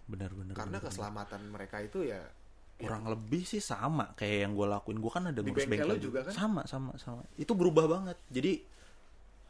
Benar 0.09 0.33
benar 0.33 0.55
karena 0.57 0.79
benar, 0.81 0.89
keselamatan 0.89 1.41
mereka 1.53 1.77
itu 1.83 2.07
ya 2.07 2.23
kurang 2.77 3.09
lebih 3.09 3.45
sih 3.45 3.61
sama 3.61 4.13
kayak 4.17 4.49
yang 4.49 4.53
gue 4.55 4.67
lakuin. 4.69 4.99
Gue 5.01 5.13
kan 5.13 5.25
ada 5.29 5.41
Di 5.41 5.49
ngurus 5.49 5.69
bengkel 5.69 5.85
bengkel 5.93 6.01
juga 6.01 6.21
kan? 6.25 6.33
sama 6.33 6.63
sama 6.65 6.93
sama. 6.97 7.21
Itu 7.37 7.53
berubah 7.53 7.85
banget. 7.85 8.17
Jadi 8.33 8.65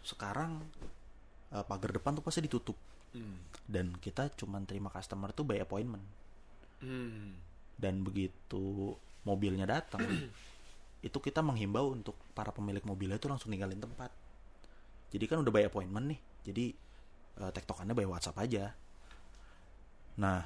sekarang 0.02 0.66
eh, 1.50 1.62
pagar 1.62 1.95
depan 1.95 2.18
tuh 2.18 2.25
pasti 2.26 2.42
ditutup 2.42 2.75
Hmm. 3.17 3.41
dan 3.65 3.97
kita 3.97 4.29
cuman 4.37 4.69
terima 4.69 4.93
customer 4.93 5.33
tuh 5.33 5.49
by 5.49 5.59
appointment. 5.65 6.05
Hmm. 6.77 7.41
dan 7.81 8.05
begitu 8.05 8.93
mobilnya 9.25 9.65
datang 9.65 10.05
itu 11.07 11.19
kita 11.21 11.41
menghimbau 11.41 11.93
untuk 11.93 12.17
para 12.37 12.53
pemilik 12.53 12.85
mobilnya 12.85 13.17
itu 13.17 13.29
langsung 13.29 13.49
ninggalin 13.53 13.81
tempat. 13.81 14.13
Jadi 15.09 15.25
kan 15.25 15.41
udah 15.41 15.53
by 15.53 15.65
appointment 15.69 16.13
nih 16.13 16.21
jadi 16.45 16.65
eh, 17.41 17.51
tektokannya 17.53 17.97
by 17.97 18.07
WhatsApp 18.09 18.37
aja. 18.45 18.77
Nah 20.21 20.45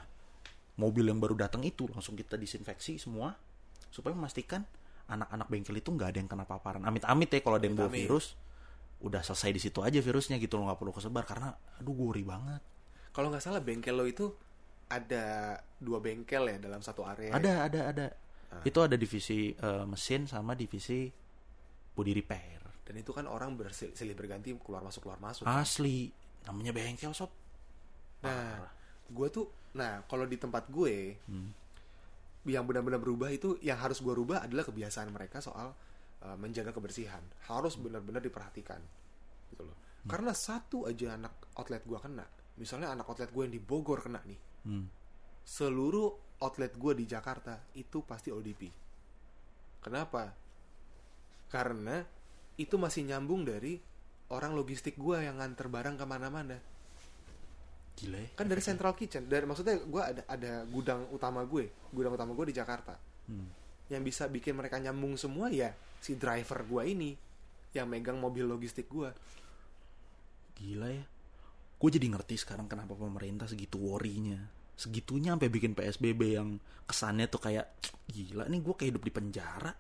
mobil 0.79 1.07
yang 1.07 1.21
baru 1.21 1.37
datang 1.37 1.67
itu 1.67 1.91
langsung 1.91 2.15
kita 2.17 2.41
disinfeksi 2.41 2.97
semua 2.97 3.37
supaya 3.91 4.15
memastikan 4.15 4.65
anak-anak 5.11 5.47
bengkel 5.51 5.77
itu 5.77 5.91
nggak 5.91 6.09
ada 6.15 6.19
yang 6.23 6.31
kena 6.31 6.47
paparan. 6.47 6.83
Amit-amit 6.87 7.29
ya 7.31 7.41
kalau 7.43 7.59
ada 7.59 7.67
yang 7.67 7.77
bawa 7.77 7.91
virus 7.91 8.39
udah 9.01 9.21
selesai 9.21 9.51
di 9.51 9.61
situ 9.61 9.81
aja 9.81 9.97
virusnya 9.97 10.37
gitu 10.37 10.61
loh 10.61 10.69
nggak 10.69 10.79
perlu 10.79 10.93
kesebar 10.93 11.25
karena 11.25 11.49
aduh 11.81 11.95
gurih 11.95 12.25
banget 12.25 12.61
Kalau 13.11 13.27
nggak 13.27 13.43
salah 13.43 13.59
bengkel 13.59 13.97
lo 13.97 14.07
itu 14.07 14.31
ada 14.87 15.55
dua 15.79 15.99
bengkel 15.99 16.47
ya 16.47 16.59
dalam 16.59 16.79
satu 16.79 17.03
area. 17.03 17.31
Ada, 17.35 17.67
ada, 17.67 17.81
ada. 17.91 18.07
Itu 18.63 18.83
ada 18.83 18.95
divisi 18.95 19.51
eh, 19.51 19.85
mesin 19.87 20.27
sama 20.27 20.55
divisi 20.55 21.11
body 21.91 22.13
repair. 22.15 22.59
Dan 22.87 22.99
itu 22.99 23.11
kan 23.11 23.27
orang 23.27 23.55
bersil- 23.55 23.95
silih 23.95 24.15
berganti 24.15 24.51
keluar 24.59 24.83
masuk 24.83 25.07
keluar 25.07 25.19
masuk. 25.19 25.43
Asli, 25.47 26.11
namanya 26.43 26.71
bengkel 26.71 27.11
sob. 27.11 27.31
Nah, 28.23 28.67
gue 29.07 29.29
tuh, 29.31 29.47
nah 29.75 30.03
kalau 30.07 30.27
di 30.27 30.39
tempat 30.39 30.67
gue, 30.71 31.19
Hmm. 31.27 31.51
yang 32.47 32.63
benar-benar 32.63 32.99
berubah 32.99 33.31
itu, 33.31 33.59
yang 33.63 33.79
harus 33.79 33.99
gue 33.99 34.11
rubah 34.11 34.43
adalah 34.43 34.63
kebiasaan 34.63 35.11
mereka 35.11 35.39
soal 35.39 35.75
uh, 36.23 36.37
menjaga 36.37 36.71
kebersihan. 36.71 37.21
Harus 37.47 37.77
benar-benar 37.77 38.21
diperhatikan, 38.21 38.81
gitu 39.51 39.63
loh. 39.65 39.77
Karena 40.05 40.33
satu 40.33 40.89
aja 40.89 41.15
anak 41.15 41.53
outlet 41.57 41.85
gue 41.85 41.99
kena, 42.01 42.25
misalnya 42.57 42.91
anak 42.91 43.05
outlet 43.07 43.29
gue 43.29 43.43
yang 43.45 43.55
di 43.55 43.63
Bogor 43.63 44.01
kena 44.01 44.21
nih, 44.25 44.41
Hmm. 44.61 44.85
seluruh 45.45 46.13
outlet 46.41 46.73
gue 46.73 46.93
di 46.97 47.05
Jakarta 47.05 47.57
itu 47.75 48.01
pasti 48.05 48.29
ODP. 48.29 48.69
Kenapa? 49.81 50.29
Karena 51.49 52.01
itu 52.57 52.77
masih 52.77 53.09
nyambung 53.09 53.43
dari 53.43 53.81
orang 54.31 54.53
logistik 54.53 54.95
gue 54.95 55.17
yang 55.25 55.41
nganter 55.41 55.67
barang 55.67 55.97
ke 55.97 56.05
mana-mana 56.07 56.57
Gila 57.97 58.17
ya. 58.17 58.29
kan 58.39 58.47
dari 58.47 58.63
central 58.63 58.95
kitchen 58.95 59.27
dari 59.27 59.43
maksudnya 59.45 59.81
gue 59.81 60.03
ada 60.03 60.23
ada 60.29 60.53
gudang 60.69 61.09
utama 61.11 61.43
gue 61.43 61.69
gudang 61.91 62.15
utama 62.15 62.33
gue 62.33 62.53
di 62.53 62.57
Jakarta 62.57 62.95
Hmm. 63.27 63.47
Yang 63.91 64.07
bisa 64.07 64.31
bikin 64.31 64.55
mereka 64.55 64.79
nyambung 64.79 65.19
semua 65.19 65.51
ya 65.51 65.75
si 65.99 66.15
driver 66.15 66.63
gue 66.65 66.83
ini 66.87 67.11
yang 67.75 67.91
megang 67.91 68.19
mobil 68.19 68.47
logistik 68.47 68.87
gue 68.87 69.11
Gila 70.61 70.89
ya. 70.93 71.05
Gue 71.81 71.89
jadi 71.89 72.07
ngerti 72.13 72.37
sekarang 72.37 72.69
kenapa 72.69 72.93
pemerintah 72.93 73.49
segitu 73.49 73.81
worry-nya. 73.81 74.37
Segitunya 74.77 75.33
sampai 75.33 75.49
bikin 75.49 75.73
PSBB 75.73 76.37
yang 76.37 76.61
kesannya 76.85 77.33
tuh 77.33 77.41
kayak 77.41 77.81
gila 78.05 78.45
nih 78.45 78.61
gue 78.61 78.75
kayak 78.77 78.89
hidup 78.93 79.05
di 79.09 79.13
penjara. 79.13 79.73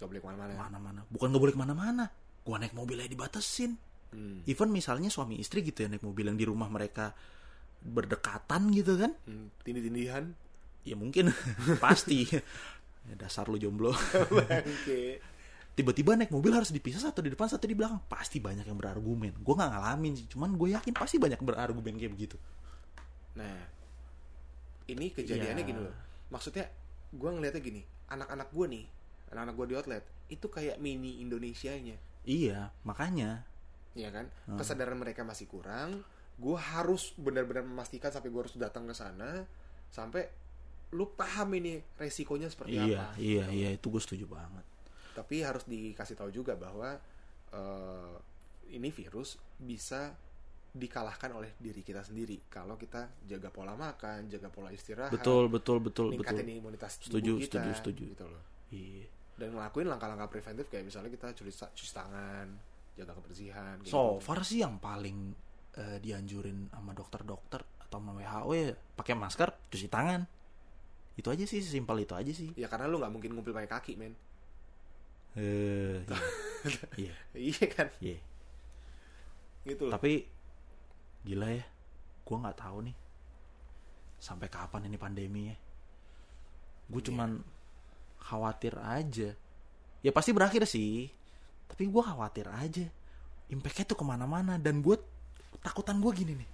gak 0.00 0.08
boleh 0.08 0.20
ke 0.24 0.26
mana-mana 0.26 0.52
Mana-mana. 0.56 1.00
Bukan 1.06 1.28
gak 1.30 1.42
boleh 1.46 1.54
ke 1.54 1.60
mana-mana. 1.60 2.04
Gue 2.42 2.56
naik 2.58 2.74
mobilnya 2.74 3.06
dibatasin. 3.06 3.78
hmm. 4.10 4.48
Even 4.50 4.74
misalnya 4.74 5.06
suami 5.06 5.38
istri 5.38 5.62
gitu 5.62 5.86
ya 5.86 5.88
naik 5.92 6.02
mobil 6.02 6.26
yang 6.26 6.38
di 6.40 6.46
rumah 6.48 6.66
mereka 6.66 7.14
berdekatan 7.78 8.74
gitu 8.74 8.98
kan. 8.98 9.14
Hmm. 9.30 9.54
tindih-tindihan 9.62 10.34
Ya 10.80 10.96
mungkin 10.96 11.30
pasti. 11.84 12.24
Ya, 13.04 13.14
dasar 13.16 13.46
lu 13.46 13.56
jomblo. 13.56 13.94
Tiba-tiba 15.70 16.12
naik 16.12 16.28
mobil 16.28 16.52
harus 16.52 16.68
dipisah 16.68 17.00
satu 17.00 17.22
di 17.22 17.30
depan 17.30 17.46
satu 17.46 17.64
di 17.64 17.72
belakang. 17.72 18.02
Pasti 18.04 18.36
banyak 18.36 18.66
yang 18.66 18.76
berargumen. 18.76 19.32
Gue 19.40 19.54
nggak 19.54 19.70
ngalamin 19.70 20.12
sih, 20.12 20.26
cuman 20.28 20.52
gue 20.52 20.74
yakin 20.74 20.92
pasti 20.92 21.16
banyak 21.16 21.40
berargumen 21.40 21.96
kayak 21.96 22.12
begitu. 22.12 22.36
nah 23.30 23.46
ini 24.90 25.14
kejadiannya 25.14 25.62
Iya. 25.62 25.70
gini 25.70 25.80
loh 25.80 25.94
maksudnya 26.28 26.66
gue 27.08 27.30
ngeliatnya 27.30 27.62
gini 27.62 27.78
anak-anak 28.10 28.50
gue 28.50 28.66
nih 28.66 28.84
anak-anak 29.30 29.54
gue 29.54 29.66
di 29.70 29.74
outlet 29.78 30.04
itu 30.26 30.46
kayak 30.50 30.82
mini 30.82 31.22
Indonesianya 31.22 31.94
Iya, 32.26 32.74
makanya. 32.82 33.46
ya 33.94 34.10
kan 34.10 34.26
Hmm. 34.50 34.58
kesadaran 34.58 34.98
mereka 34.98 35.22
masih 35.22 35.46
kurang 35.46 36.02
gue 36.36 36.56
harus 36.58 37.14
benar-benar 37.14 37.62
memastikan 37.62 38.10
sampai 38.10 38.34
gue 38.34 38.40
harus 38.42 38.58
datang 38.58 38.82
ke 38.82 38.94
sana 38.94 39.46
sampai 39.86 40.26
lu 40.90 41.06
paham 41.14 41.54
ini 41.54 41.78
resikonya 41.94 42.50
seperti 42.50 42.74
Iya, 42.74 43.14
apa 43.14 43.14
iya, 43.16 43.44
iya 43.48 43.68
itu 43.70 43.86
gue 43.86 44.02
setuju 44.02 44.26
banget. 44.26 44.64
tapi 45.10 45.42
harus 45.42 45.66
dikasih 45.66 46.16
tahu 46.16 46.30
juga 46.30 46.54
bahwa 46.54 46.98
eh, 47.50 48.14
ini 48.70 48.90
virus 48.90 49.38
bisa 49.56 50.14
dikalahkan 50.70 51.34
oleh 51.34 51.50
diri 51.58 51.82
kita 51.82 51.98
sendiri 52.00 52.46
kalau 52.46 52.78
kita 52.78 53.10
jaga 53.26 53.50
pola 53.50 53.74
makan 53.74 54.30
jaga 54.30 54.46
pola 54.48 54.70
istirahat 54.70 55.10
Betul, 55.10 55.50
betul, 55.50 55.82
betul, 55.82 56.14
ningkatin 56.14 56.46
betul. 56.46 56.58
imunitas 56.62 56.92
Setuju, 57.02 57.10
tubuh 57.34 57.42
kita 57.42 57.58
setuju, 57.58 57.70
setuju. 57.74 58.04
gitu 58.14 58.26
loh 58.26 58.42
Iya. 58.70 59.06
dan 59.34 59.48
ngelakuin 59.50 59.88
langkah-langkah 59.88 60.30
preventif 60.30 60.70
kayak 60.70 60.86
misalnya 60.86 61.10
kita 61.10 61.34
cuci, 61.34 61.50
cuci 61.74 61.90
tangan 61.90 62.46
jaga 62.94 63.12
kebersihan 63.14 63.82
So 63.82 64.18
gitu. 64.18 64.22
far 64.22 64.42
sih 64.42 64.62
yang 64.62 64.78
paling 64.78 65.34
eh, 65.74 65.98
dianjurin 65.98 66.70
sama 66.70 66.94
dokter-dokter 66.94 67.62
atau 67.80 67.98
sama 67.98 68.14
WHO 68.14 68.50
ya 68.54 68.70
pakai 68.94 69.14
masker, 69.14 69.48
cuci 69.66 69.86
tangan. 69.86 70.22
Itu 71.18 71.28
aja 71.30 71.44
sih, 71.44 71.60
simpel 71.60 72.02
itu 72.04 72.14
aja 72.14 72.32
sih. 72.32 72.50
ya 72.54 72.66
karena 72.70 72.86
lu 72.90 72.98
nggak 73.00 73.12
mungkin 73.12 73.30
ngumpul 73.34 73.52
pakai 73.52 73.70
kaki 73.70 73.92
men 73.98 74.14
Eh, 75.38 76.02
iya, 76.98 77.14
iya, 77.14 77.14
iya 77.54 77.64
kan 77.70 77.86
iya. 78.02 78.18
gitu 79.62 79.86
loh 79.86 79.94
Tapi 79.94 80.26
gila 81.22 81.54
ya, 81.54 81.62
gue 82.26 82.36
nggak 82.36 82.58
tahu 82.58 82.78
nih 82.90 82.96
sampai 84.20 84.50
kapan 84.52 84.84
ini 84.90 84.98
pandemi 85.00 85.48
ya. 85.48 85.56
Gue 86.90 87.00
cuman 87.00 87.40
khawatir 88.20 88.74
aja. 88.76 89.32
Ya 90.02 90.10
pasti 90.12 90.34
berakhir 90.34 90.66
sih, 90.68 91.08
tapi 91.70 91.86
gue 91.88 92.02
khawatir 92.02 92.50
aja. 92.50 92.84
Impactnya 93.48 93.86
tuh 93.88 93.98
ke 93.98 94.04
mana-mana 94.04 94.58
dan 94.60 94.82
gue 94.84 94.98
takutan 95.62 96.02
gue 96.02 96.12
gini 96.12 96.32
nih. 96.36 96.50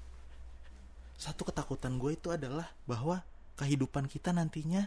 Satu 1.17 1.43
ketakutan 1.49 1.97
gue 1.97 2.13
itu 2.15 2.29
adalah 2.31 2.71
bahwa 2.85 3.25
kehidupan 3.57 4.07
kita 4.07 4.31
nantinya 4.31 4.85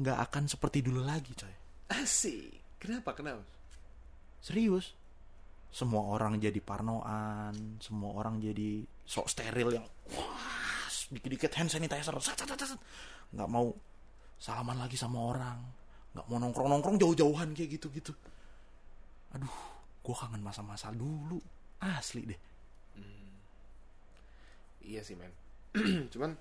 nggak 0.00 0.18
akan 0.30 0.44
seperti 0.50 0.82
dulu 0.82 1.04
lagi, 1.04 1.36
coy. 1.36 1.54
asik 1.92 2.80
kenapa 2.80 3.14
kenapa 3.14 3.44
Serius. 4.44 4.92
Semua 5.72 6.04
orang 6.12 6.36
jadi 6.36 6.60
parnoan, 6.60 7.80
semua 7.80 8.12
orang 8.12 8.36
jadi 8.36 8.84
sok 9.08 9.26
steril 9.32 9.72
yang 9.72 9.86
wah, 10.12 10.84
dikit-dikit 11.08 11.48
hand 11.56 11.72
sanitizer, 11.72 12.12
nggak 13.32 13.48
mau 13.48 13.72
salaman 14.36 14.84
lagi 14.84 15.00
sama 15.00 15.32
orang, 15.32 15.58
nggak 16.12 16.26
mau 16.28 16.38
nongkrong-nongkrong 16.44 17.00
jauh-jauhan 17.00 17.56
kayak 17.56 17.80
gitu-gitu. 17.80 18.12
Aduh, 19.32 19.56
gue 20.04 20.14
kangen 20.14 20.44
masa-masa 20.44 20.92
dulu, 20.92 21.40
asli 21.80 22.28
deh. 22.28 22.40
iya 24.84 25.00
sih 25.00 25.16
men 25.16 25.32
cuman 26.12 26.36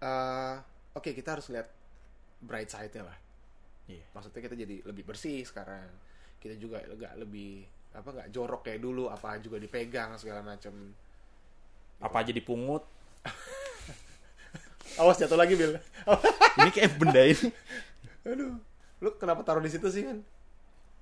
eh 0.00 0.54
oke 0.92 1.10
kita 1.12 1.36
harus 1.36 1.48
lihat 1.52 1.68
bright 2.40 2.68
side-nya 2.68 3.04
lah 3.04 3.18
Iya. 3.90 4.06
maksudnya 4.14 4.40
kita 4.40 4.54
jadi 4.54 4.76
lebih 4.86 5.02
bersih 5.02 5.42
sekarang 5.42 5.90
kita 6.38 6.54
juga 6.56 6.78
nggak 6.86 7.14
lebih 7.18 7.66
apa 7.90 8.06
nggak 8.06 8.28
jorok 8.30 8.62
kayak 8.62 8.80
dulu 8.80 9.10
apa 9.10 9.42
juga 9.42 9.58
dipegang 9.58 10.14
segala 10.14 10.46
macam 10.46 10.94
Apa 12.00 12.24
aja 12.24 12.32
dipungut? 12.32 12.86
awas 15.00 15.18
jatuh 15.18 15.36
lagi 15.36 15.52
bil 15.52 15.76
Ini 16.58 16.70
kayak 16.70 16.96
benda 16.96 17.20
ini. 17.20 17.50
aduh 18.24 18.56
lu 19.00 19.08
kenapa 19.16 19.40
taruh 19.44 19.60
di 19.60 19.68
situ 19.68 19.88
sih 19.88 20.04
kan 20.04 20.18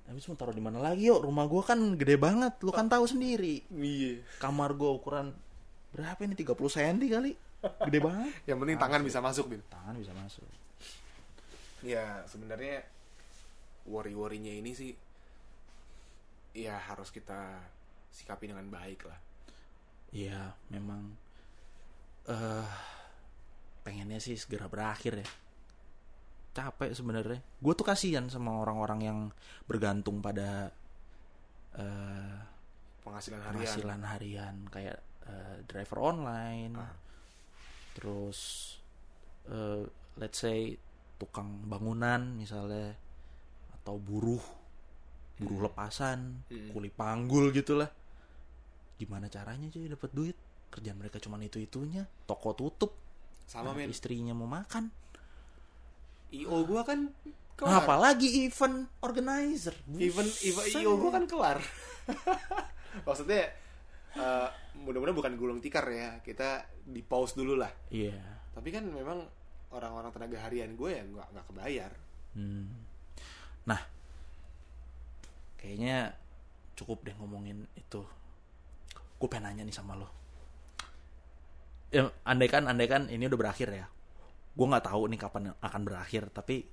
Habis 0.09 0.25
mau 0.25 0.35
taruh 0.35 0.51
di 0.51 0.63
mana 0.65 0.81
lagi 0.81 1.05
yuk? 1.05 1.21
Rumah 1.21 1.45
gue 1.45 1.61
kan 1.61 1.77
gede 1.93 2.17
banget, 2.17 2.57
lu 2.65 2.73
kan 2.73 2.89
tahu 2.89 3.05
sendiri. 3.05 3.61
iya 3.69 4.17
Kamar 4.41 4.73
gue 4.73 4.89
ukuran 4.89 5.29
berapa 5.93 6.17
ini? 6.25 6.33
30 6.33 6.49
cm 6.57 6.97
kali. 7.05 7.31
Gede 7.59 7.99
banget. 7.99 8.31
yang 8.45 8.57
penting 8.57 8.77
tangan 8.77 9.01
bisa 9.01 9.19
masuk 9.19 9.45
bil 9.47 9.61
Tangan 9.67 9.95
bisa 9.95 10.13
masuk. 10.13 10.47
ya 11.79 12.23
sebenarnya 12.25 12.83
worry-worrynya 13.85 14.51
ini 14.53 14.71
sih 14.71 14.91
ya 16.51 16.75
harus 16.81 17.07
kita 17.07 17.59
sikapi 18.09 18.47
dengan 18.47 18.67
baik 18.67 19.05
lah 19.05 19.19
Iya, 20.09 20.41
memang 20.69 21.13
eh 22.25 22.67
pengennya 23.79 24.17
sih 24.17 24.33
segera 24.33 24.65
berakhir 24.65 25.21
ya. 25.21 25.29
Capek 26.51 26.91
sebenarnya. 26.91 27.37
Gue 27.61 27.73
tuh 27.73 27.85
kasihan 27.85 28.25
sama 28.25 28.57
orang-orang 28.57 28.99
yang 28.99 29.19
bergantung 29.63 30.17
pada 30.19 30.73
eh 31.77 32.35
penghasilan 33.05 33.37
harian 33.39 33.53
penghasilan 33.53 34.01
harian 34.03 34.55
kayak 34.67 34.97
eh, 35.29 35.57
driver 35.69 36.01
online, 36.03 36.73
Ah. 36.73 36.89
Terus 37.93 38.39
eh, 39.45 39.83
let's 40.15 40.39
say 40.39 40.75
tukang 41.15 41.63
bangunan 41.67 42.35
misalnya 42.35 42.95
atau 43.75 43.97
buruh 43.97 44.41
buruh 45.35 45.71
lepasan 45.71 46.43
Hmm. 46.47 46.69
kuli 46.71 46.91
panggul 46.91 47.49
gitulah. 47.49 47.87
Gimana 48.99 49.27
caranya 49.27 49.71
cuy 49.71 49.87
dapat 49.87 50.11
duit? 50.11 50.37
Kerjaan 50.69 50.99
mereka 50.99 51.17
cuman 51.17 51.39
itu 51.41 51.57
itunya 51.57 52.03
toko 52.25 52.51
tutup. 52.51 52.91
Sama 53.47 53.71
men. 53.73 53.89
istrinya 53.89 54.35
mau 54.35 54.45
makan. 54.45 54.91
Io 56.29 56.61
gua 56.63 56.83
kan 56.83 57.09
Nah, 57.59 57.83
apalagi 57.83 58.47
event 58.47 58.87
organizer. 59.03 59.75
Even 59.99 60.23
even 60.47 60.63
Buset. 60.63 60.79
io 60.79 60.95
gua 60.95 61.11
kan 61.11 61.27
kelar. 61.27 61.59
Maksudnya 63.07 63.51
eh, 64.17 64.49
mudah-mudahan 64.79 65.17
bukan 65.17 65.33
gulung 65.37 65.59
tikar 65.61 65.85
ya 65.91 66.17
kita 66.23 66.65
di 66.87 67.03
pause 67.05 67.37
dulu 67.37 67.59
lah 67.59 67.69
iya 67.93 68.17
tapi 68.55 68.73
kan 68.73 68.87
memang 68.87 69.21
orang-orang 69.69 70.09
tenaga 70.09 70.49
harian 70.49 70.73
gue 70.73 70.89
ya 70.89 71.03
nggak 71.05 71.27
nggak 71.35 71.45
kebayar 71.53 71.91
Hmm. 72.37 72.69
Nah, 73.65 73.81
kayaknya 75.57 76.13
cukup 76.77 77.05
deh 77.05 77.15
ngomongin 77.17 77.65
itu. 77.73 78.01
Gue 79.19 79.27
pengen 79.27 79.51
nanya 79.51 79.63
nih 79.65 79.75
sama 79.75 79.97
lo. 79.97 80.09
Ya, 81.89 82.05
andai 82.21 82.47
kan, 82.47 82.69
andai 82.69 82.85
kan 82.85 83.09
ini 83.09 83.25
udah 83.25 83.39
berakhir 83.39 83.69
ya. 83.73 83.85
Gue 84.53 84.65
nggak 84.69 84.85
tahu 84.85 85.09
nih 85.09 85.19
kapan 85.19 85.51
akan 85.57 85.81
berakhir, 85.81 86.29
tapi 86.29 86.63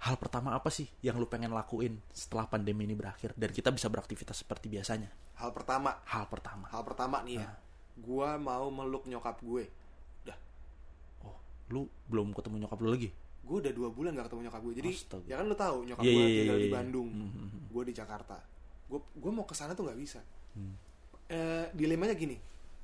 hal 0.00 0.16
pertama 0.16 0.56
apa 0.56 0.72
sih 0.72 0.88
yang 1.04 1.20
lu 1.20 1.28
pengen 1.28 1.52
lakuin 1.52 2.00
setelah 2.08 2.48
pandemi 2.48 2.88
ini 2.88 2.96
berakhir 2.96 3.36
dan 3.36 3.52
kita 3.52 3.68
bisa 3.68 3.92
beraktivitas 3.92 4.46
seperti 4.46 4.72
biasanya? 4.72 5.10
Hal 5.40 5.50
pertama 5.50 5.90
Hal 6.04 6.24
pertama. 6.26 6.64
hal 6.66 6.82
pertama 6.82 7.16
nih 7.22 7.40
ya 7.40 7.46
Ah. 7.46 7.56
gue 7.96 8.28
mau 8.38 8.68
meluk 8.68 9.04
nyokap 9.04 9.40
gue 9.40 9.64
udah 10.22 10.38
Oh, 11.22 11.36
lu 11.68 11.80
belum 12.06 12.30
ketemu 12.30 12.56
nyokap 12.60 12.78
lu 12.78 12.90
lagi? 12.90 13.10
gue 13.40 13.56
udah 13.58 13.72
dua 13.72 13.88
bulan 13.88 14.12
gak 14.12 14.28
ketemu 14.28 14.42
nyokap 14.46 14.60
gue 14.62 14.74
jadi 14.76 14.90
Astaga. 14.90 15.26
ya 15.26 15.34
kan 15.34 15.44
lo 15.44 15.56
tahu 15.56 15.78
nyokap 15.82 16.02
Iya, 16.02 16.12
gue 16.12 16.22
iya, 16.22 16.38
tinggal 16.38 16.54
iya, 16.54 16.62
di 16.62 16.68
iya. 16.68 16.76
Bandung 16.76 17.08
Hmm, 17.10 17.30
hmm, 17.30 17.48
gue 17.68 17.82
di 17.82 17.92
Jakarta 17.92 18.36
gue 18.86 19.00
gue 19.00 19.30
mau 19.30 19.42
ke 19.42 19.54
sana 19.54 19.72
tuh 19.72 19.84
nggak 19.84 19.98
bisa 19.98 20.20
Hmm. 20.50 20.74
Eh, 21.26 21.66
dilemanya 21.72 22.12
gini 22.12 22.36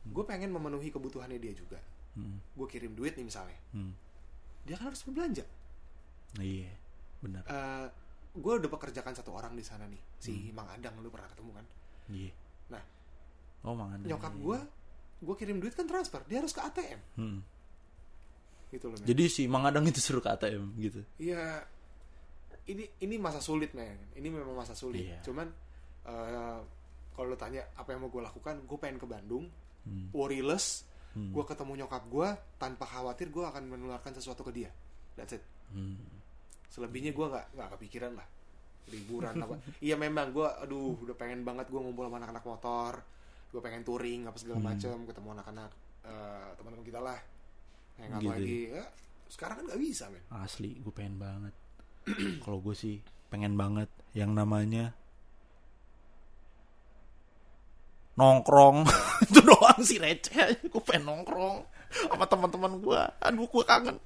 gue 0.06 0.24
pengen 0.24 0.48
memenuhi 0.48 0.88
kebutuhannya 0.88 1.36
dia 1.36 1.52
juga 1.52 1.78
Hmm. 2.12 2.40
gue 2.50 2.66
kirim 2.66 2.92
duit 2.92 3.12
nih 3.12 3.24
misalnya 3.24 3.58
Hmm. 3.70 3.92
dia 4.62 4.74
kan 4.74 4.88
harus 4.88 5.02
berbelanja 5.02 5.44
Iya, 6.36 6.68
benar. 7.18 7.42
Eh, 7.44 7.86
gue 8.34 8.52
udah 8.54 8.68
pekerjakan 8.68 9.12
satu 9.12 9.32
orang 9.32 9.52
di 9.52 9.62
sana 9.62 9.84
nih 9.84 10.00
si 10.16 10.32
Hmm. 10.44 10.52
Mang 10.54 10.68
Adang 10.68 10.98
lu 10.98 11.08
pernah 11.08 11.26
ketemu 11.26 11.50
kan 11.52 11.66
Iya. 12.08 12.32
Nah 12.68 12.82
Oh, 13.62 13.74
nyokap 14.06 14.30
gue 14.36 14.58
gue 15.16 15.34
kirim 15.34 15.58
duit 15.58 15.74
kan 15.74 15.84
transfer 15.84 16.22
dia 16.24 16.38
harus 16.38 16.52
ke 16.52 16.60
ATM 16.60 17.00
Hmm. 17.18 17.40
gitu 18.70 18.90
loh. 18.90 18.98
Jadi 18.98 19.24
si 19.26 19.42
Mang 19.46 19.64
Adang 19.64 19.86
itu 19.86 19.98
suruh 19.98 20.20
ke 20.20 20.28
ATM 20.28 20.74
gitu. 20.78 21.00
Iya, 21.18 21.62
ini 22.66 22.86
ini 23.00 23.14
masa 23.16 23.38
sulit 23.38 23.72
men. 23.72 24.10
Ini 24.12 24.26
memang 24.26 24.54
masa 24.54 24.74
sulit. 24.74 25.06
Iya. 25.06 25.18
Cuman 25.22 25.46
eh, 26.06 26.58
kalau 27.14 27.26
lo 27.26 27.38
tanya 27.38 27.64
apa 27.74 27.90
yang 27.90 28.04
mau 28.04 28.10
gue 28.10 28.22
lakukan, 28.22 28.62
gue 28.62 28.78
pengen 28.78 28.98
ke 28.98 29.06
Bandung, 29.06 29.46
Hmm. 29.86 30.10
worryless. 30.10 30.82
Hmm. 31.14 31.30
Gue 31.32 31.42
ketemu 31.42 31.86
nyokap 31.86 32.06
gue 32.06 32.28
tanpa 32.58 32.84
khawatir 32.84 33.30
gue 33.30 33.42
akan 33.42 33.66
menularkan 33.66 34.12
sesuatu 34.12 34.42
ke 34.42 34.52
dia. 34.52 34.70
That's 35.14 35.34
it. 35.34 35.42
Hmm. 35.72 35.96
Selebihnya 36.70 37.10
gue 37.10 37.26
nggak 37.26 37.46
nggak 37.56 37.68
kepikiran 37.78 38.14
lah 38.14 38.26
liburan 38.88 39.34
apa. 39.36 39.54
Iya 39.86 39.94
memang 39.94 40.30
gue, 40.30 40.46
aduh 40.46 40.94
udah 41.00 41.14
pengen 41.14 41.42
banget 41.42 41.66
gue 41.66 41.78
ngumpul 41.78 42.06
sama 42.06 42.18
anak-anak 42.18 42.44
motor. 42.44 42.92
Gue 43.50 43.60
pengen 43.60 43.82
touring 43.82 44.26
apa 44.26 44.36
segala 44.36 44.58
Hmm. 44.58 44.68
macem, 44.70 44.96
ketemu 45.04 45.28
anak-anak 45.34 45.70
eh, 46.02 46.48
teman-teman 46.54 46.84
kita 46.84 47.00
lah. 47.00 47.18
Hangout 47.96 48.20
Gitu. 48.20 48.30
lagi. 48.30 48.60
Ya, 48.70 48.84
sekarang 49.26 49.54
kan 49.58 49.64
nggak 49.66 49.80
bisa 49.80 50.04
men. 50.06 50.22
Asli, 50.30 50.70
gue 50.76 50.92
pengen 50.92 51.16
banget. 51.16 51.54
Kalau 52.44 52.58
gue 52.60 52.74
sih 52.74 52.98
pengen 53.26 53.54
banget 53.54 53.90
yang 54.12 54.30
namanya 54.32 54.94
nongkrong. 58.16 58.86
itu 59.26 59.40
doang 59.42 59.80
sih 59.82 59.98
receh. 59.98 60.68
Gue 60.68 60.82
pengen 60.82 61.04
nongkrong 61.06 61.58
sama 62.06 62.24
teman-teman 62.24 62.72
gue. 62.78 63.00
Aduh, 63.22 63.46
gue 63.46 63.64
kangen. 63.64 63.96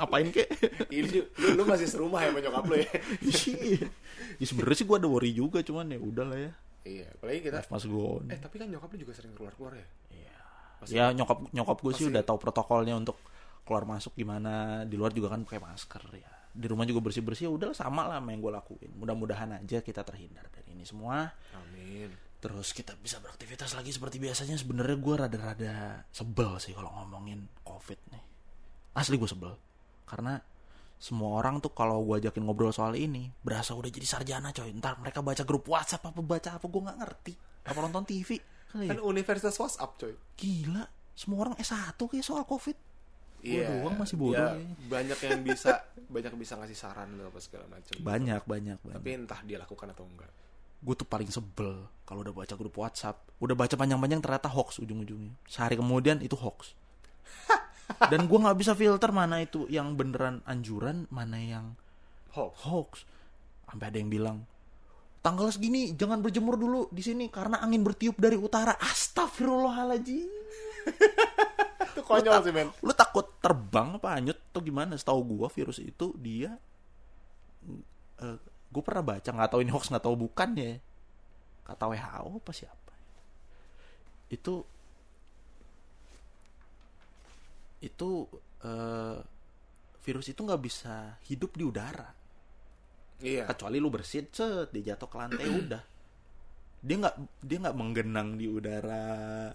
Ngapain 0.00 0.26
kek? 0.28 0.48
Ini 0.90 1.08
lu, 1.12 1.22
lu 1.54 1.62
masih 1.62 1.84
serumah 1.84 2.24
ya 2.24 2.32
nyokap 2.32 2.64
lu 2.64 2.76
ya? 2.76 2.88
Iya. 3.20 3.86
ya 4.36 4.44
sebenarnya 4.44 4.76
sih 4.76 4.86
gue 4.86 4.96
ada 4.96 5.06
worry 5.06 5.30
juga, 5.30 5.60
cuman 5.60 5.86
ya 5.86 6.00
udahlah 6.00 6.38
ya. 6.40 6.52
Iya, 6.80 7.06
apalagi 7.12 7.40
kita 7.44 7.60
must 7.68 7.86
go 7.86 8.16
on. 8.16 8.24
Eh, 8.26 8.40
tapi 8.40 8.56
kan 8.56 8.66
nyokap 8.66 8.88
lu 8.88 8.98
juga 8.98 9.12
sering 9.12 9.36
keluar-keluar 9.36 9.76
ya? 9.76 9.86
Iya. 10.10 10.34
Masih- 10.80 10.96
Ya 10.96 11.04
nyokap 11.12 11.38
nyokap 11.52 11.76
gue 11.78 11.92
sih 11.94 12.06
udah 12.08 12.22
tahu 12.22 12.38
protokolnya 12.40 12.96
untuk 12.96 13.20
keluar 13.60 13.84
masuk 13.84 14.16
gimana 14.16 14.82
di 14.82 14.96
luar 14.96 15.12
juga 15.12 15.30
kan 15.30 15.44
pakai 15.44 15.60
masker 15.60 16.02
ya 16.16 16.32
di 16.50 16.66
rumah 16.66 16.82
juga 16.82 16.98
bersih 16.98 17.22
bersih 17.22 17.46
ya 17.46 17.52
udah 17.52 17.70
sama 17.70 18.10
lah 18.10 18.18
sama 18.18 18.34
yang 18.34 18.42
gue 18.42 18.50
lakuin 18.50 18.90
mudah-mudahan 18.98 19.54
aja 19.54 19.78
kita 19.78 20.02
terhindar 20.02 20.50
dari 20.50 20.74
ini 20.74 20.82
semua 20.82 21.30
Amin. 21.54 22.10
terus 22.42 22.74
kita 22.74 22.98
bisa 22.98 23.22
beraktivitas 23.22 23.78
lagi 23.78 23.94
seperti 23.94 24.18
biasanya 24.18 24.58
sebenarnya 24.58 24.98
gue 24.98 25.14
rada-rada 25.14 25.74
sebel 26.10 26.58
sih 26.58 26.74
kalau 26.74 26.90
ngomongin 26.90 27.46
covid 27.62 28.00
nih 28.10 28.24
asli 28.90 29.14
gue 29.14 29.30
sebel 29.30 29.54
karena 30.10 30.42
semua 30.98 31.38
orang 31.38 31.62
tuh 31.62 31.70
kalau 31.70 32.02
gue 32.02 32.26
ajakin 32.26 32.42
ngobrol 32.44 32.74
soal 32.74 32.98
ini 32.98 33.30
berasa 33.40 33.72
udah 33.72 33.88
jadi 33.88 34.04
sarjana 34.04 34.50
coy 34.50 34.74
ntar 34.76 34.98
mereka 34.98 35.22
baca 35.22 35.46
grup 35.46 35.64
WhatsApp 35.70 36.10
apa 36.10 36.20
baca 36.20 36.58
apa 36.58 36.66
gue 36.66 36.82
nggak 36.82 36.98
ngerti 36.98 37.34
apa 37.64 37.78
nonton 37.78 38.04
TV 38.04 38.42
kali 38.70 38.86
ya? 38.86 38.90
Kan 38.94 39.00
universitas 39.02 39.54
WhatsApp, 39.58 39.98
coy. 39.98 40.14
Gila, 40.38 40.86
semua 41.18 41.38
orang 41.46 41.54
S1 41.58 41.98
kayak 41.98 42.24
soal 42.24 42.46
Covid. 42.46 42.78
Iya. 43.40 43.66
Gua 43.66 43.88
doang 43.88 43.96
masih 44.04 44.16
bodoh 44.20 44.36
ya, 44.36 44.52
kayaknya. 44.52 44.76
banyak 44.84 45.18
yang 45.24 45.40
bisa 45.42 45.70
banyak 46.14 46.32
bisa 46.36 46.52
ngasih 46.60 46.76
saran 46.76 47.08
dan 47.16 47.24
apa 47.26 47.40
segala 47.40 47.66
macam. 47.72 47.94
Banyak, 47.98 48.42
banyak, 48.44 48.78
banyak. 48.84 48.96
Tapi 49.00 49.08
entah 49.16 49.40
dia 49.42 49.56
lakukan 49.58 49.88
atau 49.90 50.04
enggak. 50.04 50.30
Gue 50.80 50.94
tuh 50.96 51.08
paling 51.08 51.28
sebel 51.28 51.88
kalau 52.04 52.20
udah 52.24 52.32
baca 52.36 52.54
grup 52.56 52.76
WhatsApp. 52.76 53.16
Udah 53.40 53.56
baca 53.56 53.74
panjang-panjang 53.76 54.20
ternyata 54.20 54.48
hoax 54.48 54.80
ujung-ujungnya. 54.80 55.32
Sehari 55.48 55.76
kemudian 55.76 56.20
itu 56.20 56.36
hoax. 56.36 56.76
Dan 58.10 58.30
gue 58.30 58.38
nggak 58.38 58.58
bisa 58.58 58.72
filter 58.78 59.10
mana 59.10 59.42
itu 59.42 59.66
yang 59.66 59.98
beneran 59.98 60.44
anjuran, 60.46 61.10
mana 61.10 61.38
yang 61.38 61.66
Hoax. 62.30 62.52
hoax. 62.66 62.90
Sampai 63.66 63.90
ada 63.90 63.98
yang 63.98 64.10
bilang, 64.10 64.46
tanggal 65.22 65.50
segini 65.50 65.94
jangan 65.94 66.22
berjemur 66.22 66.54
dulu 66.58 66.86
di 66.90 67.02
sini 67.02 67.26
karena 67.30 67.58
angin 67.62 67.82
bertiup 67.82 68.18
dari 68.18 68.38
utara. 68.38 68.78
Astagfirullahaladzim. 68.78 70.30
Itu 71.90 72.02
konyol 72.06 72.40
sih, 72.46 72.54
men. 72.54 72.70
lu 72.86 72.94
takut 72.94 73.26
terbang 73.42 73.98
apa 73.98 74.14
hanyut 74.14 74.38
atau 74.54 74.62
gimana 74.62 74.94
setahu 74.94 75.26
gua 75.26 75.50
virus 75.50 75.82
itu 75.82 76.14
dia 76.22 76.54
eh 78.22 78.38
gue 78.70 78.82
pernah 78.86 79.02
baca 79.02 79.26
nggak 79.26 79.50
tahu 79.50 79.60
ini 79.66 79.70
hoax 79.74 79.90
nggak 79.90 80.04
tahu 80.06 80.14
bukan 80.14 80.54
ya 80.54 80.78
kata 81.66 81.84
WHO 81.90 82.30
apa 82.38 82.52
siapa 82.54 82.94
itu 84.30 84.62
itu 87.80 88.28
eh, 88.62 89.18
virus 90.00 90.26
itu 90.28 90.40
nggak 90.40 90.62
bisa 90.62 91.16
hidup 91.28 91.56
di 91.56 91.64
udara 91.64 92.08
Iya. 93.20 93.44
kecuali 93.52 93.76
lu 93.76 93.92
bersin 93.92 94.32
set 94.32 94.72
dia 94.72 94.96
jatuh 94.96 95.08
ke 95.08 95.16
lantai 95.20 95.44
udah 95.60 95.82
dia 96.80 96.96
nggak 96.96 97.16
dia 97.44 97.58
nggak 97.60 97.76
menggenang 97.76 98.40
di 98.40 98.48
udara 98.48 99.52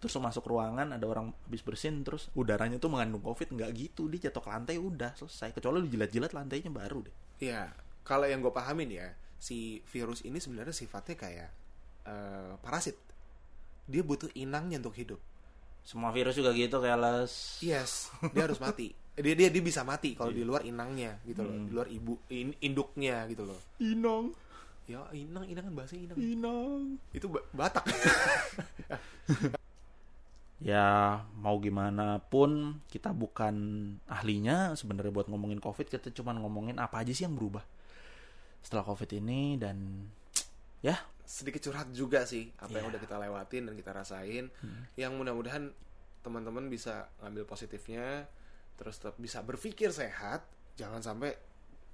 terus 0.00 0.16
masuk 0.16 0.48
ruangan 0.48 0.96
ada 0.96 1.04
orang 1.04 1.28
habis 1.44 1.60
bersin 1.60 2.00
terus 2.00 2.32
udaranya 2.32 2.80
tuh 2.80 2.88
mengandung 2.88 3.20
covid 3.20 3.52
nggak 3.52 3.70
gitu 3.76 4.08
dia 4.08 4.32
jatuh 4.32 4.40
ke 4.40 4.48
lantai 4.48 4.76
udah 4.80 5.12
selesai 5.12 5.52
kecuali 5.52 5.84
lu 5.84 5.88
jilat-jilat 5.92 6.32
lantainya 6.32 6.72
baru 6.72 7.04
deh 7.04 7.16
Iya. 7.40 7.72
Kalau 8.04 8.28
yang 8.28 8.44
gue 8.44 8.52
pahamin 8.52 8.92
ya, 8.92 9.08
si 9.40 9.80
virus 9.88 10.20
ini 10.28 10.36
sebenarnya 10.36 10.76
sifatnya 10.76 11.16
kayak 11.16 11.50
eh, 12.04 12.52
parasit. 12.60 13.00
Dia 13.88 14.04
butuh 14.04 14.28
inangnya 14.36 14.76
untuk 14.84 14.92
hidup. 14.92 15.20
Semua 15.82 16.10
virus 16.10 16.32
juga 16.32 16.50
gitu 16.50 16.76
kayak 16.76 16.98
les 16.98 17.32
Yes, 17.60 18.08
dia 18.28 18.44
harus 18.44 18.58
mati. 18.58 18.92
Dia 19.20 19.36
dia 19.36 19.48
dia 19.48 19.60
bisa 19.60 19.82
mati 19.82 20.14
kalau 20.14 20.30
di 20.30 20.40
luar 20.40 20.64
inangnya 20.64 21.20
gitu 21.22 21.40
loh, 21.40 21.52
Hmm. 21.52 21.66
di 21.66 21.72
luar 21.72 21.88
ibu 21.88 22.16
in- 22.30 22.56
induknya 22.58 23.26
gitu 23.26 23.44
loh. 23.44 23.58
inang 23.78 24.32
Ya 24.84 25.04
inang 25.12 25.44
inang 25.44 25.64
kan 25.66 25.74
bahasa 25.76 25.92
inang. 25.94 26.16
inang 26.16 26.96
Itu 27.12 27.28
ba- 27.28 27.44
Batak. 27.52 27.84
ya 30.60 30.88
mau 31.34 31.56
gimana 31.56 32.20
pun 32.22 32.80
kita 32.86 33.12
bukan 33.12 33.54
ahlinya 34.06 34.72
sebenarnya 34.74 35.08
buat 35.10 35.26
ngomongin 35.26 35.56
covid 35.56 35.88
kita 35.88 36.12
cuma 36.12 36.32
ngomongin 36.32 36.76
apa 36.76 37.00
aja 37.00 37.12
sih 37.12 37.24
yang 37.24 37.32
berubah 37.32 37.64
setelah 38.60 38.84
covid 38.84 39.08
ini 39.14 39.56
dan 39.56 40.04
ya 40.80 40.96
Sedikit 41.22 41.62
curhat 41.62 41.94
juga 41.94 42.26
sih 42.26 42.50
apa 42.58 42.74
yang 42.74 42.90
Iya. 42.90 42.98
udah 42.98 43.00
kita 43.00 43.16
lewatin 43.16 43.62
dan 43.70 43.74
kita 43.78 43.94
rasain. 43.94 44.50
Yang 44.98 45.12
mudah-mudahan 45.14 45.70
teman-teman 46.20 46.66
bisa 46.66 47.06
ngambil 47.22 47.46
positifnya, 47.46 48.26
terus 48.74 48.98
tetap 48.98 49.14
bisa 49.14 49.38
berpikir 49.40 49.94
sehat, 49.94 50.42
jangan 50.74 50.98
sampai 50.98 51.38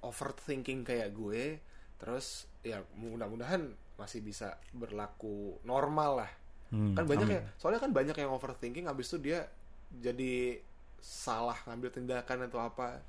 overthinking 0.01 0.81
kayak 0.81 1.13
gue. 1.13 1.61
Terus 1.97 2.49
ya 2.65 2.81
mudah-mudahan 2.97 3.69
masih 3.93 4.21
bisa 4.21 4.57
berlaku 4.73 5.61
normal 5.61 6.25
lah. 6.25 6.31
Hmm, 6.67 6.97
kan 6.97 7.05
banyak 7.07 7.27
amin. 7.29 7.37
ya 7.39 7.41
soalnya 7.55 7.79
kan 7.79 7.91
banyak 7.95 8.17
yang 8.17 8.27
overthinking 8.27 8.91
habis 8.91 9.07
itu 9.07 9.31
dia 9.31 9.47
jadi 9.87 10.59
salah 10.99 11.55
ngambil 11.63 11.95
tindakan 11.95 12.43
atau 12.43 12.59
apa 12.59 12.99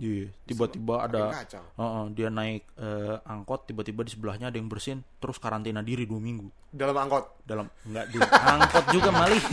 Iya, 0.00 0.32
tiba-tiba 0.48 1.04
ada 1.04 1.44
kacau. 1.44 1.60
Heeh, 1.76 2.04
dia 2.16 2.28
naik 2.32 2.64
eh, 2.80 3.16
angkot 3.28 3.68
tiba-tiba 3.68 4.00
di 4.00 4.10
sebelahnya 4.16 4.48
ada 4.48 4.56
yang 4.56 4.72
bersin 4.72 5.04
terus 5.20 5.36
karantina 5.36 5.84
diri 5.84 6.08
dua 6.08 6.16
minggu. 6.16 6.48
Dalam 6.72 6.96
angkot? 6.96 7.44
Dalam 7.44 7.68
nggak 7.84 8.04
di 8.08 8.18
angkot 8.56 8.84
juga 8.96 9.12
malih 9.12 9.44